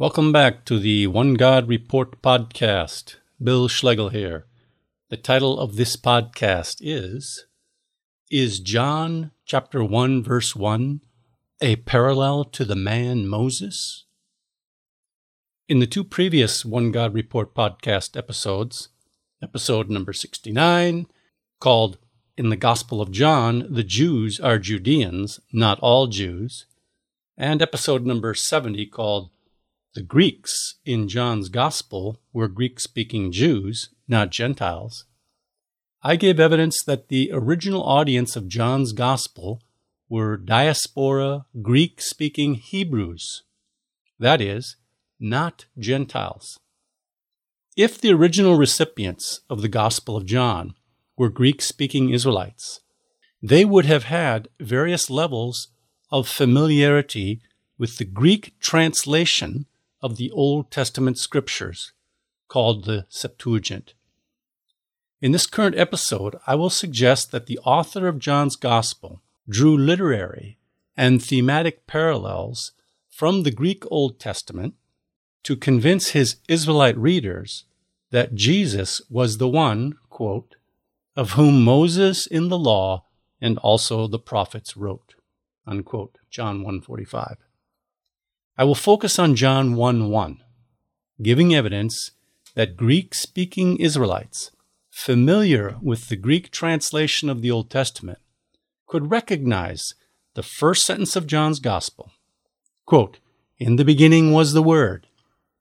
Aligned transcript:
Welcome 0.00 0.32
back 0.32 0.64
to 0.64 0.78
the 0.78 1.08
One 1.08 1.34
God 1.34 1.68
Report 1.68 2.22
podcast. 2.22 3.16
Bill 3.38 3.68
Schlegel 3.68 4.08
here. 4.08 4.46
The 5.10 5.18
title 5.18 5.60
of 5.60 5.76
this 5.76 5.94
podcast 5.94 6.78
is 6.80 7.44
Is 8.30 8.60
John 8.60 9.32
chapter 9.44 9.84
1 9.84 10.22
verse 10.22 10.56
1 10.56 11.02
a 11.60 11.76
parallel 11.76 12.44
to 12.44 12.64
the 12.64 12.74
man 12.74 13.28
Moses? 13.28 14.06
In 15.68 15.80
the 15.80 15.86
two 15.86 16.02
previous 16.02 16.64
One 16.64 16.92
God 16.92 17.12
Report 17.12 17.54
podcast 17.54 18.16
episodes, 18.16 18.88
episode 19.42 19.90
number 19.90 20.14
69 20.14 21.08
called 21.60 21.98
In 22.38 22.48
the 22.48 22.56
Gospel 22.56 23.02
of 23.02 23.10
John, 23.10 23.66
the 23.68 23.84
Jews 23.84 24.40
are 24.40 24.58
Judeans, 24.58 25.40
not 25.52 25.78
all 25.80 26.06
Jews, 26.06 26.64
and 27.36 27.60
episode 27.60 28.06
number 28.06 28.32
70 28.32 28.86
called 28.86 29.28
the 29.92 30.02
Greeks 30.02 30.76
in 30.84 31.08
John's 31.08 31.48
Gospel 31.48 32.20
were 32.32 32.46
Greek 32.46 32.78
speaking 32.78 33.32
Jews, 33.32 33.90
not 34.06 34.30
Gentiles. 34.30 35.04
I 36.00 36.14
gave 36.14 36.38
evidence 36.38 36.78
that 36.86 37.08
the 37.08 37.30
original 37.32 37.82
audience 37.82 38.36
of 38.36 38.46
John's 38.46 38.92
Gospel 38.92 39.60
were 40.08 40.36
diaspora 40.36 41.46
Greek 41.60 42.00
speaking 42.00 42.54
Hebrews, 42.54 43.42
that 44.18 44.40
is, 44.40 44.76
not 45.18 45.66
Gentiles. 45.76 46.60
If 47.76 48.00
the 48.00 48.12
original 48.12 48.56
recipients 48.56 49.40
of 49.50 49.60
the 49.60 49.68
Gospel 49.68 50.16
of 50.16 50.24
John 50.24 50.74
were 51.16 51.30
Greek 51.30 51.60
speaking 51.60 52.10
Israelites, 52.10 52.80
they 53.42 53.64
would 53.64 53.86
have 53.86 54.04
had 54.04 54.48
various 54.60 55.10
levels 55.10 55.68
of 56.12 56.28
familiarity 56.28 57.40
with 57.76 57.98
the 57.98 58.04
Greek 58.04 58.54
translation 58.60 59.66
of 60.02 60.16
the 60.16 60.30
Old 60.30 60.70
Testament 60.70 61.18
scriptures, 61.18 61.92
called 62.48 62.84
the 62.84 63.06
Septuagint. 63.08 63.94
In 65.20 65.32
this 65.32 65.46
current 65.46 65.76
episode, 65.76 66.36
I 66.46 66.54
will 66.54 66.70
suggest 66.70 67.30
that 67.30 67.46
the 67.46 67.58
author 67.58 68.08
of 68.08 68.18
John's 68.18 68.56
Gospel 68.56 69.20
drew 69.48 69.76
literary 69.76 70.58
and 70.96 71.22
thematic 71.22 71.86
parallels 71.86 72.72
from 73.08 73.42
the 73.42 73.50
Greek 73.50 73.84
Old 73.90 74.18
Testament 74.18 74.74
to 75.42 75.56
convince 75.56 76.10
his 76.10 76.36
Israelite 76.48 76.96
readers 76.96 77.64
that 78.10 78.34
Jesus 78.34 79.00
was 79.10 79.38
the 79.38 79.48
one, 79.48 79.98
quote, 80.08 80.56
of 81.16 81.32
whom 81.32 81.62
Moses 81.64 82.26
in 82.26 82.48
the 82.48 82.58
law 82.58 83.04
and 83.40 83.58
also 83.58 84.06
the 84.06 84.18
prophets 84.18 84.76
wrote, 84.76 85.14
unquote, 85.66 86.18
John 86.30 86.56
145. 86.62 87.36
I 88.60 88.64
will 88.64 88.74
focus 88.74 89.18
on 89.18 89.36
John 89.36 89.74
1 89.74 90.10
1, 90.10 90.42
giving 91.22 91.54
evidence 91.54 92.10
that 92.56 92.76
Greek 92.76 93.14
speaking 93.14 93.78
Israelites, 93.78 94.50
familiar 94.90 95.78
with 95.80 96.10
the 96.10 96.16
Greek 96.16 96.50
translation 96.50 97.30
of 97.30 97.40
the 97.40 97.50
Old 97.50 97.70
Testament, 97.70 98.18
could 98.86 99.10
recognize 99.10 99.94
the 100.34 100.42
first 100.42 100.84
sentence 100.84 101.16
of 101.16 101.26
John's 101.26 101.58
Gospel. 101.58 102.12
Quote, 102.84 103.18
In 103.58 103.76
the 103.76 103.84
beginning 103.92 104.30
was 104.30 104.52
the 104.52 104.62
Word, 104.62 105.06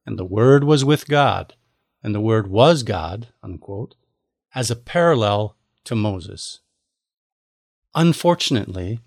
and 0.06 0.20
the 0.20 0.26
Word 0.26 0.66
was 0.66 0.84
with 0.84 1.08
God, 1.08 1.54
and 2.04 2.14
the 2.14 2.20
Word 2.20 2.48
was 2.48 2.84
God, 2.84 3.30
unquote, 3.42 3.96
as 4.54 4.70
a 4.70 4.76
parallel 4.76 5.56
to 5.86 5.96
Moses. 5.96 6.60
Unfortunately, 7.96 9.00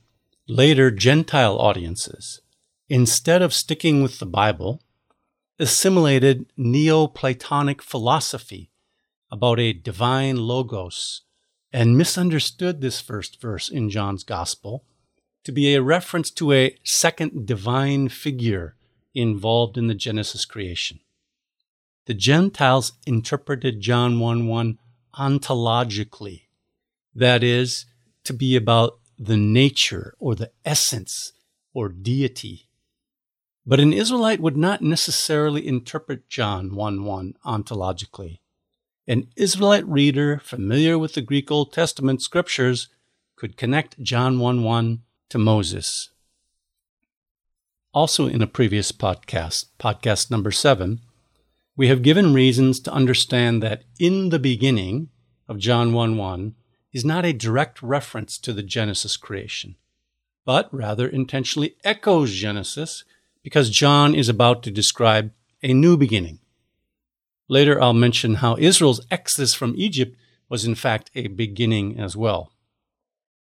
later 0.49 0.91
Gentile 0.91 1.59
audiences 1.59 2.41
instead 2.89 3.43
of 3.43 3.55
sticking 3.55 4.03
with 4.03 4.19
the 4.19 4.27
Bible, 4.27 4.83
assimilated 5.59 6.47
Neoplatonic 6.57 7.83
philosophy 7.83 8.71
about 9.31 9.59
a 9.59 9.73
divine 9.73 10.37
logos 10.37 11.23
and 11.73 11.97
misunderstood 11.97 12.81
this 12.81 13.01
first 13.01 13.41
verse 13.41 13.69
in 13.69 13.89
John's 13.89 14.25
Gospel 14.25 14.85
to 15.45 15.53
be 15.53 15.75
a 15.75 15.83
reference 15.83 16.31
to 16.33 16.53
a 16.53 16.77
second 16.85 17.47
divine 17.47 18.09
figure 18.09 18.77
involved 19.15 19.77
in 19.77 19.87
the 19.87 19.95
Genesis 19.95 20.45
creation. 20.45 21.01
The 22.07 22.15
Gentiles 22.15 22.93
interpreted 23.07 23.81
John 23.81 24.19
1 24.19 24.47
1 24.47 24.79
ontologically, 25.15 26.43
that 27.15 27.43
is, 27.43 27.87
to 28.25 28.33
be 28.33 28.57
about 28.57 28.99
the 29.19 29.37
nature 29.37 30.15
or 30.19 30.35
the 30.35 30.51
essence 30.65 31.33
or 31.75 31.89
deity 31.89 32.69
but 33.65 33.81
an 33.81 33.93
Israelite 33.93 34.41
would 34.41 34.57
not 34.57 34.83
necessarily 34.83 35.67
interpret 35.67 36.29
John 36.29 36.75
1 36.75 37.05
1 37.05 37.35
ontologically. 37.45 38.41
An 39.07 39.29
Israelite 39.37 39.87
reader 39.87 40.41
familiar 40.45 40.99
with 40.99 41.15
the 41.15 41.23
Greek 41.23 41.51
Old 41.51 41.73
Testament 41.73 42.23
scriptures 42.23 42.89
could 43.37 43.57
connect 43.57 44.01
John 44.01 44.39
1 44.39 44.63
1 44.63 45.03
to 45.31 45.39
Moses. 45.39 46.11
Also, 47.95 48.27
in 48.27 48.43
a 48.43 48.47
previous 48.47 48.91
podcast, 48.91 49.67
podcast 49.79 50.31
number 50.31 50.51
seven, 50.51 51.01
we 51.77 51.89
have 51.89 52.03
given 52.03 52.33
reasons 52.33 52.81
to 52.81 52.93
understand 52.93 53.63
that 53.63 53.85
in 53.99 54.31
the 54.31 54.39
beginning 54.39 55.09
of 55.49 55.59
John 55.59 55.93
1 55.93 56.17
1 56.17 56.55
is 56.93 57.05
not 57.05 57.25
a 57.25 57.33
direct 57.33 57.83
reference 57.83 58.39
to 58.39 58.53
the 58.53 58.63
Genesis 58.63 59.17
creation, 59.17 59.77
but 60.45 60.73
rather 60.73 61.07
intentionally 61.07 61.77
echoes 61.85 62.33
Genesis 62.33 63.05
because 63.43 63.71
John 63.71 64.15
is 64.15 64.29
about 64.29 64.63
to 64.63 64.71
describe 64.71 65.33
a 65.63 65.73
new 65.73 65.97
beginning. 65.97 66.41
Later, 67.49 67.81
I'll 67.81 67.93
mention 67.93 68.37
how 68.37 68.57
Israel's 68.57 69.05
exodus 69.11 69.55
from 69.55 69.75
Egypt 69.77 70.17
was 70.49 70.65
in 70.65 70.75
fact 70.75 71.11
a 71.15 71.29
beginning 71.29 71.99
as 71.99 72.17
well. 72.17 72.53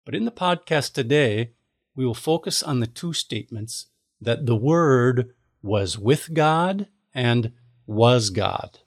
But 0.05 0.15
in 0.15 0.25
the 0.25 0.31
podcast 0.31 0.93
today, 0.93 1.53
we 1.95 2.05
will 2.05 2.15
focus 2.15 2.63
on 2.63 2.81
the 2.81 2.87
two 2.87 3.13
statements 3.13 3.87
that 4.21 4.47
the 4.47 4.57
Word 4.57 5.35
was 5.63 5.99
with 5.99 6.35
God 6.35 6.89
and 7.15 7.53
was 7.87 8.31
God. 8.31 8.81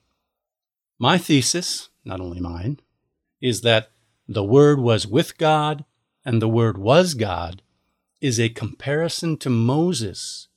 My 0.98 1.18
thesis, 1.18 1.90
not 2.04 2.20
only 2.20 2.40
mine, 2.40 2.80
is 3.40 3.60
that 3.60 3.90
the 4.26 4.44
Word 4.44 4.80
was 4.80 5.06
with 5.06 5.38
God 5.38 5.84
and 6.24 6.42
the 6.42 6.48
Word 6.48 6.78
was 6.78 7.14
God 7.14 7.62
is 8.20 8.40
a 8.40 8.48
comparison 8.48 9.36
to 9.38 9.50
Moses 9.50 10.48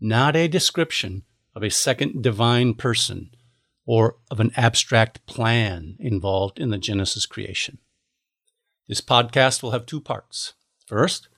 not 0.00 0.36
a 0.36 0.48
description 0.48 1.24
of 1.54 1.62
a 1.62 1.70
second 1.70 2.22
divine 2.22 2.74
person 2.74 3.30
or 3.84 4.16
of 4.30 4.38
an 4.38 4.52
abstract 4.56 5.24
plan 5.26 5.96
involved 5.98 6.58
in 6.58 6.70
the 6.70 6.78
Genesis 6.78 7.26
creation. 7.26 7.78
This 8.86 9.00
podcast 9.00 9.62
will 9.62 9.72
have 9.72 9.86
two 9.86 10.00
parts. 10.00 10.54
First, 10.86 11.28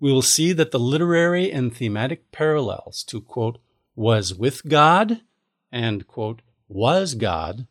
we 0.00 0.12
will 0.12 0.22
see 0.22 0.52
that 0.52 0.70
the 0.70 0.78
literary 0.78 1.52
and 1.52 1.74
thematic 1.74 2.32
parallels 2.32 3.04
to, 3.04 3.20
quote, 3.20 3.58
was 3.94 4.34
with 4.34 4.66
God 4.66 5.20
and, 5.70 6.06
quote, 6.06 6.42
was 6.68 7.14
God 7.14 7.66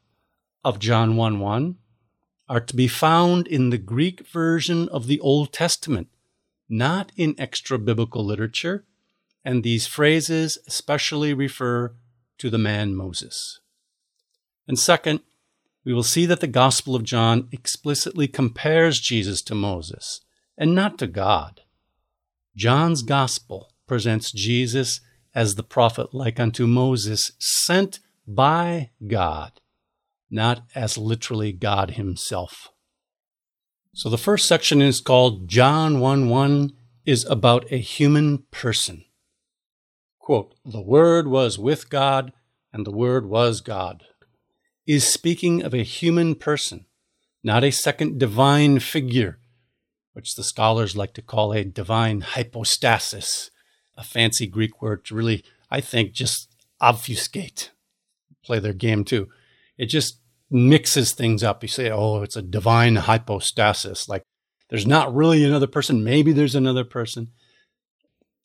of 0.63 0.79
John 0.79 1.15
1 1.15 1.39
1 1.39 1.75
are 2.49 2.61
to 2.61 2.75
be 2.75 2.87
found 2.87 3.47
in 3.47 3.69
the 3.69 3.77
Greek 3.77 4.27
version 4.27 4.87
of 4.89 5.07
the 5.07 5.19
Old 5.19 5.51
Testament, 5.51 6.07
not 6.69 7.11
in 7.15 7.35
extra 7.37 7.77
biblical 7.77 8.23
literature 8.23 8.85
and 9.45 9.63
these 9.63 9.87
phrases 9.87 10.57
especially 10.67 11.33
refer 11.33 11.93
to 12.37 12.49
the 12.49 12.57
man 12.57 12.95
Moses. 12.95 13.59
And 14.67 14.79
second, 14.79 15.21
we 15.85 15.93
will 15.93 16.03
see 16.03 16.25
that 16.25 16.39
the 16.39 16.47
Gospel 16.47 16.95
of 16.95 17.03
John 17.03 17.49
explicitly 17.51 18.27
compares 18.27 18.99
Jesus 18.99 19.41
to 19.43 19.55
Moses 19.55 20.21
and 20.57 20.73
not 20.73 20.97
to 20.99 21.07
God. 21.07 21.61
John's 22.55 23.01
Gospel 23.01 23.73
presents 23.87 24.31
Jesus 24.31 25.01
as 25.35 25.55
the 25.55 25.63
prophet 25.63 26.13
like 26.13 26.39
unto 26.39 26.67
Moses, 26.67 27.31
sent 27.39 27.99
by 28.27 28.91
God, 29.05 29.59
not 30.29 30.63
as 30.75 30.97
literally 30.97 31.51
God 31.51 31.91
himself. 31.91 32.69
So 33.93 34.09
the 34.09 34.17
first 34.17 34.47
section 34.47 34.81
is 34.81 35.01
called 35.01 35.47
John 35.47 35.99
1 35.99 36.29
1 36.29 36.71
is 37.05 37.25
about 37.25 37.71
a 37.71 37.77
human 37.77 38.43
person. 38.51 39.05
Quote, 40.23 40.55
the 40.63 40.81
Word 40.81 41.27
was 41.27 41.59
with 41.59 41.89
God, 41.89 42.31
and 42.71 42.85
the 42.85 42.91
Word 42.91 43.25
was 43.25 43.59
God, 43.59 44.05
is 44.87 45.05
speaking 45.05 45.61
of 45.61 45.73
a 45.73 45.83
human 45.83 46.35
person, 46.35 46.85
not 47.43 47.65
a 47.65 47.71
second 47.71 48.21
divine 48.21 48.79
figure, 48.79 49.37
which 50.13 50.35
the 50.35 50.43
scholars 50.43 50.95
like 50.95 51.13
to 51.15 51.21
call 51.21 51.51
a 51.51 51.65
divine 51.65 52.21
hypostasis, 52.21 53.51
a 53.97 54.03
fancy 54.05 54.47
Greek 54.47 54.81
word 54.81 55.03
to 55.03 55.13
really, 55.13 55.43
I 55.69 55.81
think, 55.81 56.13
just 56.13 56.55
obfuscate, 56.79 57.71
play 58.45 58.59
their 58.59 58.71
game 58.71 59.03
too. 59.03 59.27
It 59.77 59.87
just 59.87 60.21
mixes 60.49 61.11
things 61.11 61.43
up. 61.43 61.63
You 61.63 61.67
say, 61.67 61.91
oh, 61.91 62.21
it's 62.21 62.37
a 62.37 62.41
divine 62.41 62.95
hypostasis. 62.95 64.07
Like 64.07 64.23
there's 64.69 64.87
not 64.87 65.13
really 65.13 65.43
another 65.43 65.67
person. 65.67 66.01
Maybe 66.01 66.31
there's 66.31 66.55
another 66.55 66.85
person. 66.85 67.31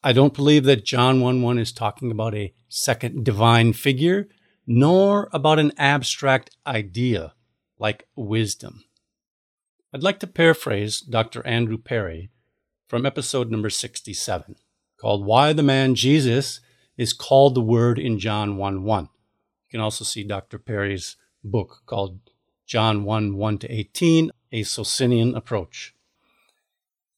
I 0.03 0.13
don't 0.13 0.35
believe 0.35 0.65
that 0.65 0.85
John 0.85 1.21
1 1.21 1.43
1 1.43 1.59
is 1.59 1.73
talking 1.73 2.11
about 2.13 2.35
a 2.35 2.55
second 2.69 3.25
divine 3.25 3.73
figure, 3.73 4.29
nor 4.67 5.29
about 5.33 5.59
an 5.59 5.73
abstract 5.77 6.57
idea 6.67 7.35
like 7.79 8.07
wisdom. 8.15 8.85
I'd 9.93 10.05
like 10.05 10.21
to 10.21 10.27
paraphrase 10.27 11.01
Dr. 11.01 11.45
Andrew 11.47 11.79
Perry 11.79 12.31
from 12.87 13.07
episode 13.07 13.51
number 13.51 13.71
67, 13.71 14.57
called 15.01 15.27
Why 15.27 15.53
the 15.53 15.63
Man 15.65 15.97
Jesus 15.97 16.61
is 16.97 17.13
Called 17.13 17.55
the 17.55 17.61
Word 17.61 17.99
in 17.99 18.21
John 18.21 18.57
1 18.57 18.85
1. 18.85 19.05
You 19.05 19.09
can 19.71 19.81
also 19.81 20.05
see 20.05 20.23
Dr. 20.23 20.59
Perry's 20.59 21.17
book 21.43 21.83
called 21.87 22.21
John 22.67 23.03
1 23.03 23.37
1 23.37 23.59
to 23.59 23.73
18, 23.73 24.31
A 24.53 24.63
Socinian 24.63 25.35
Approach. 25.35 25.95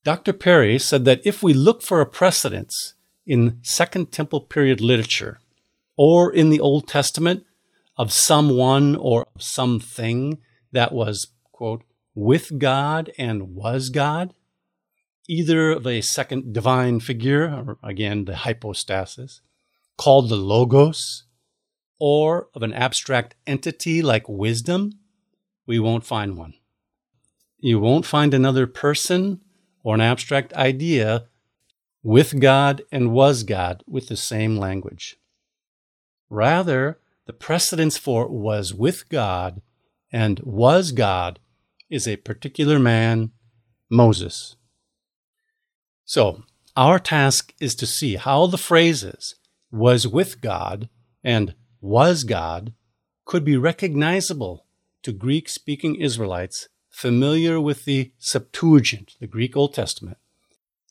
Dr. 0.02 0.32
Perry 0.32 0.78
said 0.78 1.04
that 1.04 1.20
if 1.24 1.42
we 1.42 1.52
look 1.52 1.82
for 1.82 2.00
a 2.00 2.06
precedence 2.06 2.94
in 3.26 3.58
Second 3.62 4.12
Temple 4.12 4.40
period 4.40 4.80
literature 4.80 5.40
or 5.96 6.32
in 6.32 6.48
the 6.48 6.60
Old 6.60 6.88
Testament 6.88 7.44
of 7.98 8.12
someone 8.12 8.96
or 8.96 9.26
something 9.38 10.38
that 10.72 10.92
was, 10.92 11.26
quote, 11.52 11.82
with 12.14 12.58
God 12.58 13.12
and 13.18 13.54
was 13.54 13.90
God, 13.90 14.32
either 15.28 15.70
of 15.70 15.86
a 15.86 16.00
second 16.00 16.54
divine 16.54 17.00
figure, 17.00 17.44
or 17.44 17.78
again, 17.82 18.24
the 18.24 18.36
hypostasis, 18.36 19.42
called 19.98 20.30
the 20.30 20.36
Logos, 20.36 21.24
or 21.98 22.48
of 22.54 22.62
an 22.62 22.72
abstract 22.72 23.34
entity 23.46 24.00
like 24.00 24.28
wisdom, 24.28 24.92
we 25.66 25.78
won't 25.78 26.06
find 26.06 26.38
one. 26.38 26.54
You 27.58 27.78
won't 27.78 28.06
find 28.06 28.32
another 28.32 28.66
person 28.66 29.42
or 29.82 29.94
an 29.94 30.00
abstract 30.00 30.52
idea 30.54 31.26
with 32.02 32.40
God 32.40 32.82
and 32.90 33.12
was 33.12 33.42
God 33.42 33.82
with 33.86 34.08
the 34.08 34.16
same 34.16 34.56
language. 34.56 35.16
Rather, 36.28 36.98
the 37.26 37.32
precedence 37.32 37.98
for 37.98 38.28
was 38.28 38.72
with 38.72 39.08
God 39.08 39.60
and 40.12 40.40
was 40.40 40.92
God 40.92 41.38
is 41.88 42.06
a 42.06 42.16
particular 42.16 42.78
man, 42.78 43.32
Moses. 43.90 44.56
So, 46.04 46.42
our 46.76 46.98
task 46.98 47.52
is 47.60 47.74
to 47.76 47.86
see 47.86 48.16
how 48.16 48.46
the 48.46 48.58
phrases 48.58 49.34
was 49.70 50.06
with 50.06 50.40
God 50.40 50.88
and 51.22 51.54
was 51.80 52.24
God 52.24 52.72
could 53.24 53.44
be 53.44 53.56
recognizable 53.56 54.66
to 55.02 55.12
Greek 55.12 55.48
speaking 55.48 55.96
Israelites 55.96 56.68
familiar 57.00 57.58
with 57.58 57.86
the 57.86 58.12
Septuagint, 58.18 59.16
the 59.20 59.26
Greek 59.26 59.56
Old 59.56 59.72
Testament, 59.72 60.18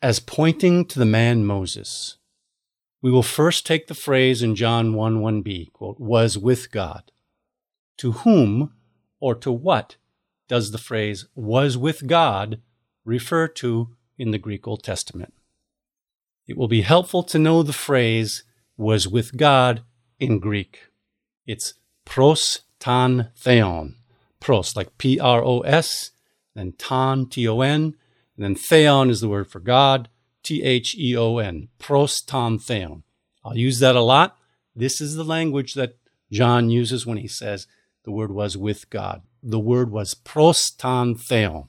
as 0.02 0.20
pointing 0.20 0.86
to 0.86 0.98
the 0.98 1.06
man 1.06 1.46
Moses. 1.46 2.18
We 3.00 3.12
will 3.12 3.22
first 3.22 3.64
take 3.64 3.86
the 3.86 3.94
phrase 3.94 4.42
in 4.42 4.56
John 4.56 4.96
1 4.96 5.22
1b, 5.22 5.72
quote, 5.72 6.00
was 6.00 6.36
with 6.36 6.72
God. 6.72 7.12
To 7.98 8.14
whom 8.14 8.74
or 9.20 9.36
to 9.36 9.52
what 9.52 9.98
does 10.48 10.72
the 10.72 10.80
phrase 10.80 11.28
was 11.36 11.78
with 11.78 12.08
God 12.08 12.60
refer 13.06 13.48
to 13.48 13.96
in 14.18 14.32
the 14.32 14.40
Greek 14.40 14.68
Old 14.68 14.84
Testament? 14.84 15.36
It 16.48 16.58
will 16.58 16.68
be 16.68 16.82
helpful 16.82 17.22
to 17.22 17.38
know 17.38 17.62
the 17.62 17.72
phrase 17.72 18.44
was 18.78 19.08
with 19.08 19.38
God 19.38 19.84
in 20.20 20.40
Greek. 20.40 20.88
It's 21.46 21.76
pros 22.04 22.62
ton 22.80 23.30
theon. 23.36 23.99
Pros, 24.40 24.76
like 24.76 24.98
P 24.98 25.20
R 25.20 25.44
O 25.44 25.60
S, 25.62 26.12
then 26.56 26.74
ton, 26.78 27.28
T 27.28 27.48
O 27.48 27.62
N, 27.62 27.96
and 28.36 28.46
then 28.46 28.56
theon 28.56 29.10
is 29.10 29.22
the 29.22 29.30
word 29.30 29.50
for 29.50 29.60
God, 29.60 30.10
T 30.44 30.64
H 30.64 30.96
E 30.98 31.16
O 31.16 31.38
N. 31.38 31.70
Pros 31.78 32.22
ton 32.22 32.58
theon. 32.60 33.04
I'll 33.44 33.58
use 33.58 33.80
that 33.80 33.96
a 33.96 34.02
lot. 34.02 34.38
This 34.76 35.02
is 35.02 35.16
the 35.16 35.24
language 35.24 35.74
that 35.74 35.98
John 36.32 36.70
uses 36.70 37.06
when 37.06 37.18
he 37.18 37.28
says 37.28 37.68
the 38.04 38.12
word 38.12 38.32
was 38.32 38.58
with 38.58 38.90
God. 38.90 39.24
The 39.42 39.60
word 39.60 39.92
was 39.92 40.14
pros 40.14 40.70
ton 40.72 41.16
theon. 41.16 41.68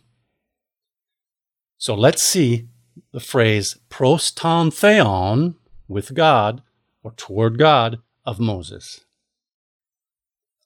So 1.78 1.94
let's 1.94 2.22
see 2.22 2.68
the 3.12 3.20
phrase 3.20 3.78
pros 3.88 4.30
ton 4.30 4.70
theon 4.70 5.56
with 5.88 6.14
God 6.14 6.62
or 7.02 7.12
toward 7.12 7.58
God 7.58 7.98
of 8.24 8.38
Moses. 8.38 9.04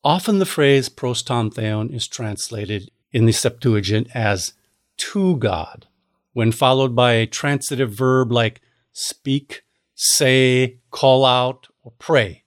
Often 0.05 0.39
the 0.39 0.47
phrase 0.47 0.91
pros 0.91 1.23
ton 1.23 1.51
theon 1.51 1.91
is 1.91 2.07
translated 2.07 2.91
in 3.11 3.25
the 3.25 3.33
Septuagint 3.33 4.09
as 4.15 4.53
to 4.99 5.37
God, 5.39 5.87
when 6.35 6.53
followed 6.53 6.95
by 6.95 7.13
a 7.13 7.27
transitive 7.27 7.91
verb 7.91 8.31
like 8.31 8.61
speak, 8.93 9.63
say, 9.95 10.81
call 10.91 11.25
out, 11.25 11.69
or 11.83 11.93
pray, 11.99 12.45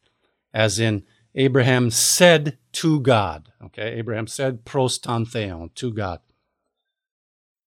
as 0.54 0.80
in 0.80 1.04
Abraham 1.34 1.90
said 1.90 2.60
to 2.74 3.00
God. 3.00 3.52
Okay, 3.64 3.96
Abraham 3.96 4.28
said 4.28 4.64
pros 4.64 5.00
ton 5.00 5.26
theon, 5.26 5.72
to 5.76 5.92
God. 5.92 6.20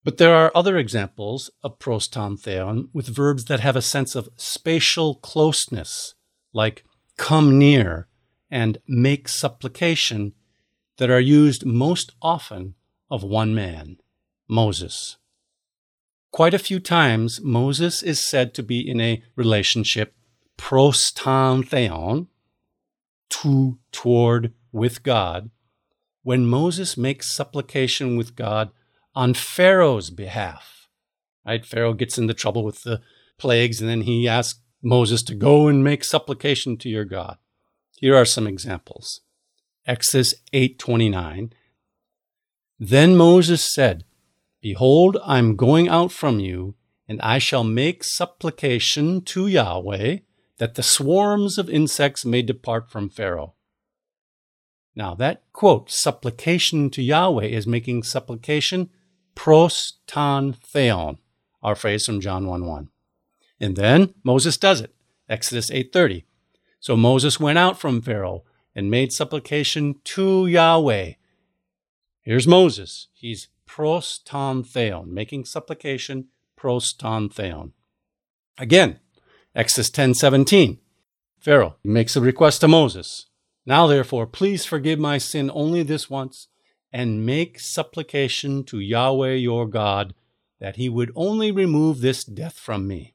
But 0.05 0.19
there 0.19 0.35
are 0.35 0.53
other 0.55 0.79
examples 0.79 1.51
of 1.65 1.81
pros 1.81 2.07
ton 2.07 2.37
theon 2.37 2.91
with 2.93 3.09
verbs 3.09 3.47
that 3.47 3.61
have 3.61 3.77
a 3.77 3.83
sense 3.83 4.15
of 4.15 4.29
spatial 4.37 5.17
closeness, 5.17 6.15
like 6.53 6.85
come 7.17 7.59
near 7.59 8.07
and 8.51 8.79
make 8.87 9.29
supplication, 9.29 10.33
that 10.99 11.11
are 11.11 11.21
used 11.21 11.65
most 11.65 12.13
often 12.21 12.75
of 13.11 13.23
one 13.23 13.55
man, 13.55 13.97
Moses. 14.49 15.17
Quite 16.31 16.55
a 16.55 16.59
few 16.59 16.79
times, 16.79 17.41
Moses 17.43 18.03
is 18.03 18.25
said 18.25 18.53
to 18.55 18.63
be 18.63 18.81
in 18.81 19.01
a 19.01 19.23
relationship 19.35 20.15
pros 20.57 21.11
ton 21.13 21.63
theon, 21.63 22.29
to, 23.31 23.79
toward, 23.93 24.53
with 24.73 25.03
God, 25.03 25.51
when 26.23 26.45
Moses 26.45 26.99
makes 26.99 27.35
supplication 27.35 28.17
with 28.17 28.37
God 28.37 28.71
on 29.15 29.33
Pharaoh's 29.33 30.11
behalf. 30.11 30.89
Right? 31.47 31.65
Pharaoh 31.65 31.95
gets 31.95 32.19
into 32.19 32.35
trouble 32.35 32.63
with 32.63 32.83
the 32.83 33.01
plagues, 33.39 33.81
and 33.81 33.89
then 33.89 34.03
he 34.03 34.29
asks 34.29 34.61
Moses 34.83 35.23
to 35.25 35.35
go 35.35 35.67
and 35.67 35.83
make 35.83 36.05
supplication 36.05 36.77
to 36.77 36.91
your 36.91 37.07
God. 37.07 37.39
Here 38.01 38.17
are 38.17 38.25
some 38.25 38.47
examples. 38.47 39.21
Exodus 39.87 40.35
8:29 40.55 41.53
Then 42.79 43.15
Moses 43.15 43.71
said, 43.71 44.05
Behold, 44.63 45.19
I'm 45.23 45.55
going 45.55 45.87
out 45.87 46.11
from 46.11 46.41
you, 46.41 46.77
and 47.07 47.21
I 47.21 47.39
shall 47.39 47.63
make 47.63 48.03
supplication 48.03 49.21
to 49.27 49.47
Yahweh 49.47 50.19
that 50.57 50.77
the 50.77 50.83
swarms 50.83 51.59
of 51.59 51.69
insects 51.69 52.25
may 52.25 52.41
depart 52.41 52.91
from 52.91 53.11
Pharaoh. 53.11 53.53
Now, 54.95 55.15
that 55.17 55.43
quote, 55.53 55.91
supplication 55.91 56.89
to 56.91 57.03
Yahweh, 57.03 57.47
is 57.47 57.67
making 57.67 58.05
supplication 58.05 58.89
pros 59.35 59.99
ton 60.07 60.55
theon, 60.55 61.19
our 61.63 61.75
phrase 61.75 62.07
from 62.07 62.23
John 62.23 62.47
1 62.47 62.65
1. 62.65 62.89
And 63.61 63.77
then 63.77 64.15
Moses 64.25 64.57
does 64.57 64.81
it, 64.81 64.95
Exodus 65.29 65.71
8.30. 65.71 66.25
So 66.81 66.97
Moses 66.97 67.39
went 67.39 67.59
out 67.59 67.79
from 67.79 68.01
Pharaoh 68.01 68.43
and 68.75 68.91
made 68.91 69.13
supplication 69.13 69.97
to 70.05 70.47
Yahweh. 70.47 71.13
Here's 72.23 72.49
Moses. 72.49 73.09
He's 73.13 73.49
pros 73.67 74.19
ton 74.19 74.65
theon, 74.65 75.13
making 75.13 75.45
supplication 75.45 76.29
pros 76.57 76.93
ton 76.95 77.29
theon. 77.29 77.73
Again, 78.59 78.99
Exodus 79.55 79.91
10:17. 79.91 80.79
Pharaoh 81.39 81.77
makes 81.85 82.17
a 82.17 82.21
request 82.21 82.63
to 82.63 82.69
Moses. 82.69 83.27
Now 83.67 83.87
therefore, 83.87 84.27
please 84.27 84.65
forgive 84.65 84.99
my 84.99 85.19
sin 85.19 85.51
only 85.53 85.83
this 85.83 86.09
once 86.09 86.49
and 86.93 87.27
make 87.27 87.61
supplication 87.61 88.65
to 88.65 88.81
Yahweh 88.81 89.35
your 89.35 89.67
God 89.67 90.15
that 90.61 90.77
he 90.77 90.89
would 90.89 91.13
only 91.15 91.51
remove 91.51 92.01
this 92.01 92.25
death 92.25 92.59
from 92.59 92.87
me. 92.87 93.15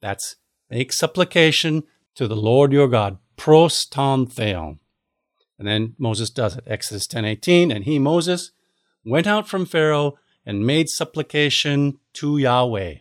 That's 0.00 0.36
make 0.68 0.92
supplication 0.92 1.84
to 2.14 2.28
the 2.28 2.36
Lord 2.36 2.72
your 2.72 2.88
God, 2.88 3.18
pros 3.36 3.86
ton 3.86 4.26
theon. 4.26 4.80
And 5.58 5.68
then 5.68 5.94
Moses 5.98 6.30
does 6.30 6.56
it. 6.56 6.64
Exodus 6.66 7.06
10:18, 7.06 7.70
and 7.70 7.84
he 7.84 7.98
Moses 7.98 8.52
went 9.04 9.26
out 9.26 9.48
from 9.48 9.66
Pharaoh 9.66 10.18
and 10.44 10.66
made 10.66 10.88
supplication 10.88 11.98
to 12.14 12.38
Yahweh 12.38 12.96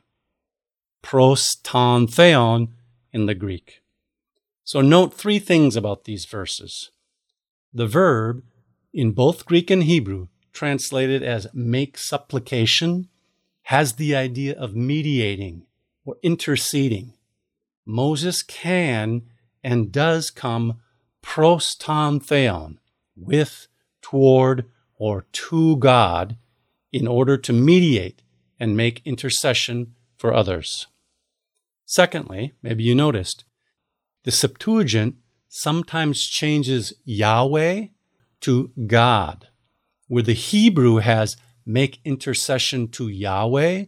pros 1.01 1.55
ton 1.63 2.07
theon 2.07 2.69
in 3.11 3.25
the 3.25 3.35
Greek. 3.35 3.81
So 4.63 4.81
note 4.81 5.13
three 5.13 5.39
things 5.39 5.75
about 5.75 6.03
these 6.03 6.25
verses. 6.25 6.91
The 7.73 7.87
verb 7.87 8.43
in 8.93 9.11
both 9.11 9.45
Greek 9.45 9.69
and 9.69 9.83
Hebrew, 9.83 10.27
translated 10.51 11.23
as 11.23 11.47
make 11.53 11.97
supplication, 11.97 13.07
has 13.63 13.93
the 13.93 14.15
idea 14.15 14.57
of 14.57 14.75
mediating 14.75 15.65
or 16.05 16.17
interceding. 16.23 17.13
Moses 17.89 18.43
can 18.43 19.23
and 19.63 19.91
does 19.91 20.29
come 20.29 20.75
pros 21.23 21.75
ton 21.75 22.19
theon, 22.19 22.79
with, 23.15 23.67
toward, 24.01 24.65
or 24.95 25.25
to 25.31 25.75
God, 25.77 26.37
in 26.91 27.07
order 27.07 27.35
to 27.37 27.51
mediate 27.51 28.21
and 28.59 28.77
make 28.77 29.01
intercession 29.05 29.95
for 30.17 30.33
others. 30.33 30.85
Secondly, 31.85 32.53
maybe 32.61 32.83
you 32.83 32.93
noticed, 32.93 33.43
the 34.23 34.31
Septuagint 34.31 35.15
sometimes 35.47 36.27
changes 36.27 36.93
Yahweh 37.05 37.87
to 38.41 38.71
God, 38.85 39.47
where 40.07 40.23
the 40.23 40.33
Hebrew 40.33 40.97
has 40.97 41.37
make 41.65 41.99
intercession 42.05 42.87
to 42.89 43.07
Yahweh. 43.07 43.85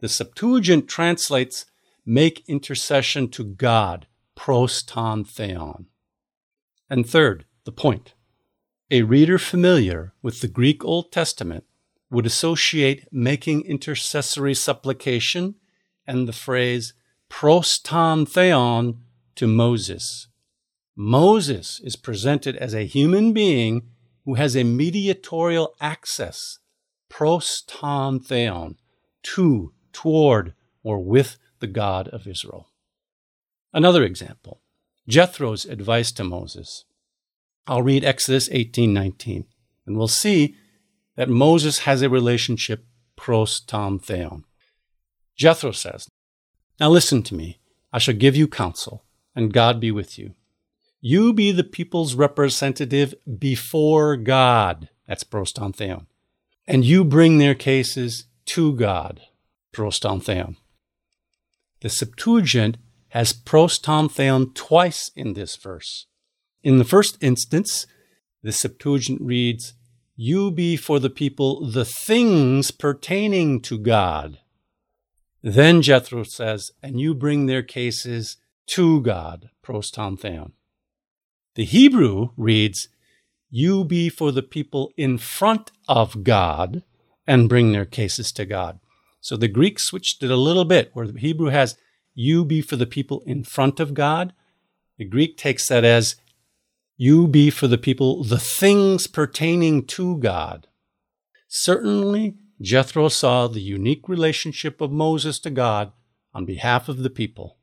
The 0.00 0.08
Septuagint 0.08 0.86
translates 0.86 1.64
make 2.08 2.42
intercession 2.48 3.28
to 3.28 3.44
God, 3.44 4.06
pros 4.34 4.82
ton 4.82 5.24
theon. 5.24 5.84
And 6.88 7.06
third, 7.06 7.44
the 7.64 7.72
point. 7.72 8.14
A 8.90 9.02
reader 9.02 9.38
familiar 9.38 10.14
with 10.22 10.40
the 10.40 10.48
Greek 10.48 10.82
Old 10.82 11.12
Testament 11.12 11.64
would 12.10 12.24
associate 12.24 13.06
making 13.12 13.66
intercessory 13.66 14.54
supplication 14.54 15.56
and 16.06 16.26
the 16.26 16.32
phrase 16.32 16.94
pros 17.28 17.78
ton 17.78 18.24
theon 18.24 19.02
to 19.34 19.46
Moses. 19.46 20.28
Moses 20.96 21.78
is 21.84 21.96
presented 21.96 22.56
as 22.56 22.72
a 22.74 22.86
human 22.86 23.34
being 23.34 23.82
who 24.24 24.34
has 24.34 24.56
a 24.56 24.64
mediatorial 24.64 25.74
access, 25.78 26.58
pros 27.10 27.62
ton 27.66 28.18
theon, 28.18 28.76
to, 29.22 29.74
toward, 29.92 30.54
or 30.82 31.00
with 31.00 31.36
the 31.60 31.66
God 31.66 32.08
of 32.08 32.26
Israel. 32.26 32.68
Another 33.72 34.02
example, 34.02 34.60
Jethro's 35.06 35.64
advice 35.64 36.12
to 36.12 36.24
Moses. 36.24 36.84
I'll 37.66 37.82
read 37.82 38.04
Exodus 38.04 38.48
18:19, 38.50 39.44
and 39.86 39.96
we'll 39.96 40.08
see 40.08 40.56
that 41.16 41.28
Moses 41.28 41.80
has 41.80 42.00
a 42.00 42.08
relationship 42.08 42.86
pros 43.16 43.60
ton 43.60 43.98
theon. 43.98 44.44
Jethro 45.36 45.72
says, 45.72 46.08
Now 46.80 46.88
listen 46.90 47.22
to 47.24 47.34
me. 47.34 47.60
I 47.92 47.98
shall 47.98 48.14
give 48.14 48.36
you 48.36 48.48
counsel, 48.48 49.04
and 49.34 49.52
God 49.52 49.80
be 49.80 49.90
with 49.90 50.18
you. 50.18 50.34
You 51.00 51.32
be 51.32 51.52
the 51.52 51.64
people's 51.64 52.14
representative 52.14 53.14
before 53.38 54.16
God. 54.16 54.88
That's 55.06 55.24
pros 55.24 55.52
ton 55.52 55.72
theon. 55.72 56.06
And 56.66 56.84
you 56.84 57.04
bring 57.04 57.38
their 57.38 57.54
cases 57.54 58.26
to 58.46 58.72
God. 58.74 59.20
Pros 59.72 59.98
ton 60.00 60.20
theon. 60.20 60.56
The 61.80 61.88
Septuagint 61.88 62.76
has 63.10 63.32
pros 63.32 63.78
twice 63.78 65.10
in 65.14 65.34
this 65.34 65.56
verse. 65.56 66.06
In 66.62 66.78
the 66.78 66.84
first 66.84 67.16
instance, 67.20 67.86
the 68.42 68.52
Septuagint 68.52 69.20
reads, 69.20 69.74
you 70.16 70.50
be 70.50 70.76
for 70.76 70.98
the 70.98 71.10
people 71.10 71.70
the 71.70 71.84
things 71.84 72.72
pertaining 72.72 73.60
to 73.62 73.78
God. 73.78 74.38
Then 75.42 75.80
Jethro 75.80 76.24
says, 76.24 76.72
and 76.82 77.00
you 77.00 77.14
bring 77.14 77.46
their 77.46 77.62
cases 77.62 78.36
to 78.68 79.00
God, 79.00 79.50
pros. 79.62 79.90
The 79.92 81.64
Hebrew 81.64 82.30
reads, 82.36 82.88
you 83.50 83.84
be 83.84 84.08
for 84.08 84.32
the 84.32 84.42
people 84.42 84.90
in 84.96 85.16
front 85.16 85.70
of 85.86 86.24
God 86.24 86.82
and 87.26 87.48
bring 87.48 87.72
their 87.72 87.86
cases 87.86 88.32
to 88.32 88.44
God. 88.44 88.80
So 89.28 89.36
the 89.36 89.46
Greek 89.46 89.78
switched 89.78 90.22
it 90.22 90.30
a 90.30 90.36
little 90.36 90.64
bit, 90.64 90.88
where 90.94 91.06
the 91.06 91.20
Hebrew 91.20 91.50
has 91.50 91.76
you 92.14 92.46
be 92.46 92.62
for 92.62 92.76
the 92.76 92.86
people 92.86 93.22
in 93.26 93.44
front 93.44 93.78
of 93.78 93.92
God. 93.92 94.32
The 94.96 95.04
Greek 95.04 95.36
takes 95.36 95.68
that 95.68 95.84
as 95.84 96.16
you 96.96 97.28
be 97.28 97.50
for 97.50 97.68
the 97.68 97.76
people 97.76 98.24
the 98.24 98.38
things 98.38 99.06
pertaining 99.06 99.84
to 99.88 100.16
God. 100.16 100.66
Certainly, 101.46 102.36
Jethro 102.62 103.08
saw 103.08 103.48
the 103.48 103.60
unique 103.60 104.08
relationship 104.08 104.80
of 104.80 104.90
Moses 104.90 105.38
to 105.40 105.50
God 105.50 105.92
on 106.32 106.46
behalf 106.46 106.88
of 106.88 107.02
the 107.02 107.10
people. 107.10 107.58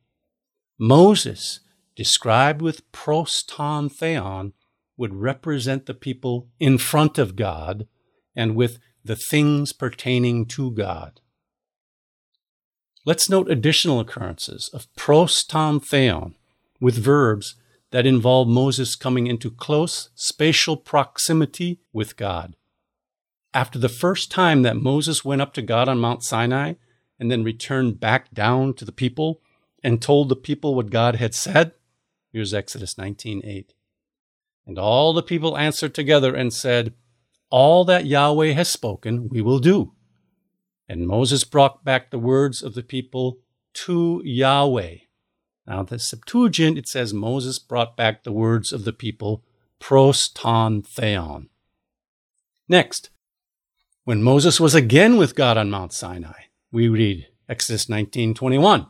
Moses, 0.78 1.62
described 1.96 2.62
with 2.62 2.92
pros 2.92 3.42
ton 3.42 3.90
theon, 3.90 4.54
would 4.98 5.16
represent 5.16 5.88
the 5.88 5.96
people 5.96 6.48
in 6.60 6.78
front 6.78 7.18
of 7.18 7.36
God 7.36 7.88
and 8.36 8.56
with 8.56 8.78
the 9.04 9.16
things 9.16 9.74
pertaining 9.74 10.46
to 10.46 10.70
God. 10.70 11.22
Let's 13.08 13.30
note 13.30 13.52
additional 13.52 14.00
occurrences 14.00 14.68
of 14.74 14.94
pros 14.96 15.44
ton 15.44 15.80
theon 15.80 16.34
with 16.82 16.98
verbs 16.98 17.56
that 17.92 18.08
involve 18.08 18.48
Moses 18.48 18.96
coming 18.96 19.28
into 19.28 19.52
close 19.52 20.10
spatial 20.16 20.76
proximity 20.76 21.80
with 21.94 22.18
God. 22.18 22.56
After 23.54 23.78
the 23.78 23.90
first 23.90 24.32
time 24.32 24.64
that 24.64 24.76
Moses 24.76 25.24
went 25.24 25.42
up 25.42 25.54
to 25.54 25.62
God 25.62 25.88
on 25.88 26.00
Mount 26.00 26.24
Sinai 26.24 26.74
and 27.20 27.32
then 27.32 27.44
returned 27.44 28.00
back 28.00 28.34
down 28.34 28.74
to 28.74 28.86
the 28.86 28.92
people 28.92 29.40
and 29.84 30.02
told 30.02 30.30
the 30.30 30.36
people 30.36 30.74
what 30.74 30.90
God 30.90 31.18
had 31.18 31.36
said, 31.36 31.74
here's 32.34 32.56
Exodus 32.56 32.96
19:8. 32.96 33.68
And 34.66 34.80
all 34.80 35.14
the 35.14 35.22
people 35.22 35.58
answered 35.58 35.94
together 35.94 36.34
and 36.34 36.52
said, 36.52 36.96
All 37.52 37.86
that 37.86 38.08
Yahweh 38.08 38.54
has 38.54 38.68
spoken, 38.68 39.30
we 39.30 39.42
will 39.42 39.60
do. 39.60 39.95
And 40.88 41.08
Moses 41.08 41.44
brought 41.44 41.84
back 41.84 42.12
the 42.12 42.20
words 42.20 42.62
of 42.62 42.76
the 42.76 42.84
people 42.84 43.40
to 43.74 44.22
Yahweh 44.24 44.98
now, 45.68 45.82
the 45.84 45.98
Septuagint, 45.98 46.78
it 46.78 46.88
says 46.88 47.14
Moses 47.14 47.58
brought 47.58 47.98
back 47.98 48.24
the 48.24 48.32
words 48.32 48.72
of 48.72 48.86
the 48.86 48.94
people, 48.94 49.44
pros 49.80 50.30
ton 50.30 50.84
theon. 50.84 51.50
Next, 52.70 53.10
when 54.04 54.22
Moses 54.22 54.60
was 54.60 54.76
again 54.76 55.18
with 55.18 55.36
God 55.36 55.58
on 55.58 55.72
Mount 55.72 55.92
Sinai, 55.92 56.44
we 56.72 56.88
read 56.88 57.28
Exodus 57.50 57.90
19:21. 57.90 58.88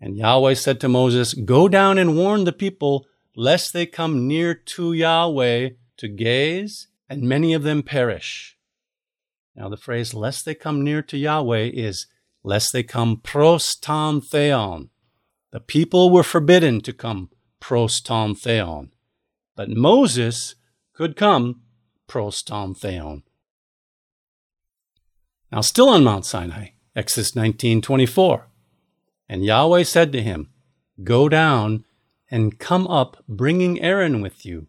And 0.00 0.16
Yahweh 0.16 0.54
said 0.54 0.80
to 0.80 0.88
Moses, 0.88 1.34
Go 1.34 1.68
down 1.68 1.98
and 1.98 2.16
warn 2.16 2.44
the 2.44 2.52
people, 2.52 3.06
lest 3.34 3.72
they 3.72 3.86
come 3.86 4.26
near 4.28 4.54
to 4.54 4.92
Yahweh 4.92 5.70
to 5.96 6.08
gaze, 6.08 6.88
and 7.08 7.22
many 7.22 7.54
of 7.54 7.62
them 7.62 7.82
perish. 7.82 8.56
Now, 9.54 9.68
the 9.68 9.76
phrase, 9.76 10.14
lest 10.14 10.44
they 10.44 10.54
come 10.54 10.82
near 10.82 11.02
to 11.02 11.18
Yahweh, 11.18 11.70
is 11.74 12.06
lest 12.42 12.72
they 12.72 12.82
come 12.82 13.18
pros 13.18 13.76
ton 13.76 14.20
theon, 14.20 14.90
the 15.50 15.60
people 15.60 16.10
were 16.10 16.22
forbidden 16.22 16.80
to 16.80 16.92
come 16.92 17.30
pros 17.60 18.00
ton 18.00 18.34
theon, 18.34 18.90
but 19.54 19.68
Moses 19.68 20.54
could 20.94 21.16
come 21.16 21.60
pros 22.06 22.42
ton 22.42 22.74
theon. 22.74 23.22
Now, 25.52 25.60
still 25.60 25.90
on 25.90 26.02
Mount 26.02 26.24
Sinai, 26.24 26.68
Exodus 26.96 27.32
19:24, 27.36 28.46
and 29.28 29.44
Yahweh 29.44 29.82
said 29.82 30.10
to 30.12 30.22
him, 30.22 30.50
"Go 31.04 31.28
down 31.28 31.84
and 32.30 32.58
come 32.58 32.86
up, 32.86 33.22
bringing 33.28 33.80
Aaron 33.80 34.22
with 34.22 34.46
you, 34.46 34.68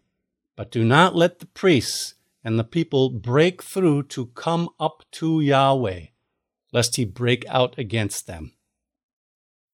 but 0.56 0.70
do 0.70 0.84
not 0.84 1.16
let 1.16 1.38
the 1.38 1.46
priests 1.46 2.13
and 2.44 2.58
the 2.58 2.64
people 2.64 3.10
break 3.10 3.62
through 3.62 4.04
to 4.04 4.26
come 4.26 4.68
up 4.78 5.04
to 5.12 5.40
Yahweh, 5.40 6.06
lest 6.72 6.96
he 6.96 7.04
break 7.04 7.44
out 7.48 7.76
against 7.78 8.26
them." 8.26 8.52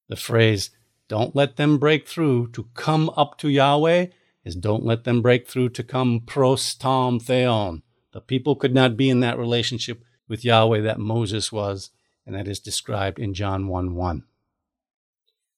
The 0.08 0.16
phrase 0.16 0.70
don't 1.08 1.34
let 1.34 1.56
them 1.56 1.78
break 1.78 2.06
through 2.06 2.52
to 2.52 2.68
come 2.74 3.10
up 3.16 3.36
to 3.38 3.48
Yahweh 3.48 4.06
is 4.44 4.54
don't 4.54 4.84
let 4.84 5.04
them 5.04 5.22
break 5.22 5.46
through 5.48 5.70
to 5.70 5.82
come 5.82 6.20
pros 6.20 6.74
ton 6.74 7.18
theon. 7.18 7.82
The 8.12 8.20
people 8.20 8.56
could 8.56 8.74
not 8.74 8.96
be 8.96 9.10
in 9.10 9.20
that 9.20 9.38
relationship 9.38 10.04
with 10.28 10.44
Yahweh 10.44 10.80
that 10.80 10.98
Moses 10.98 11.52
was, 11.52 11.90
and 12.24 12.34
that 12.34 12.48
is 12.48 12.60
described 12.60 13.18
in 13.18 13.34
John 13.34 13.68
1 13.68 13.94
1. 13.94 14.24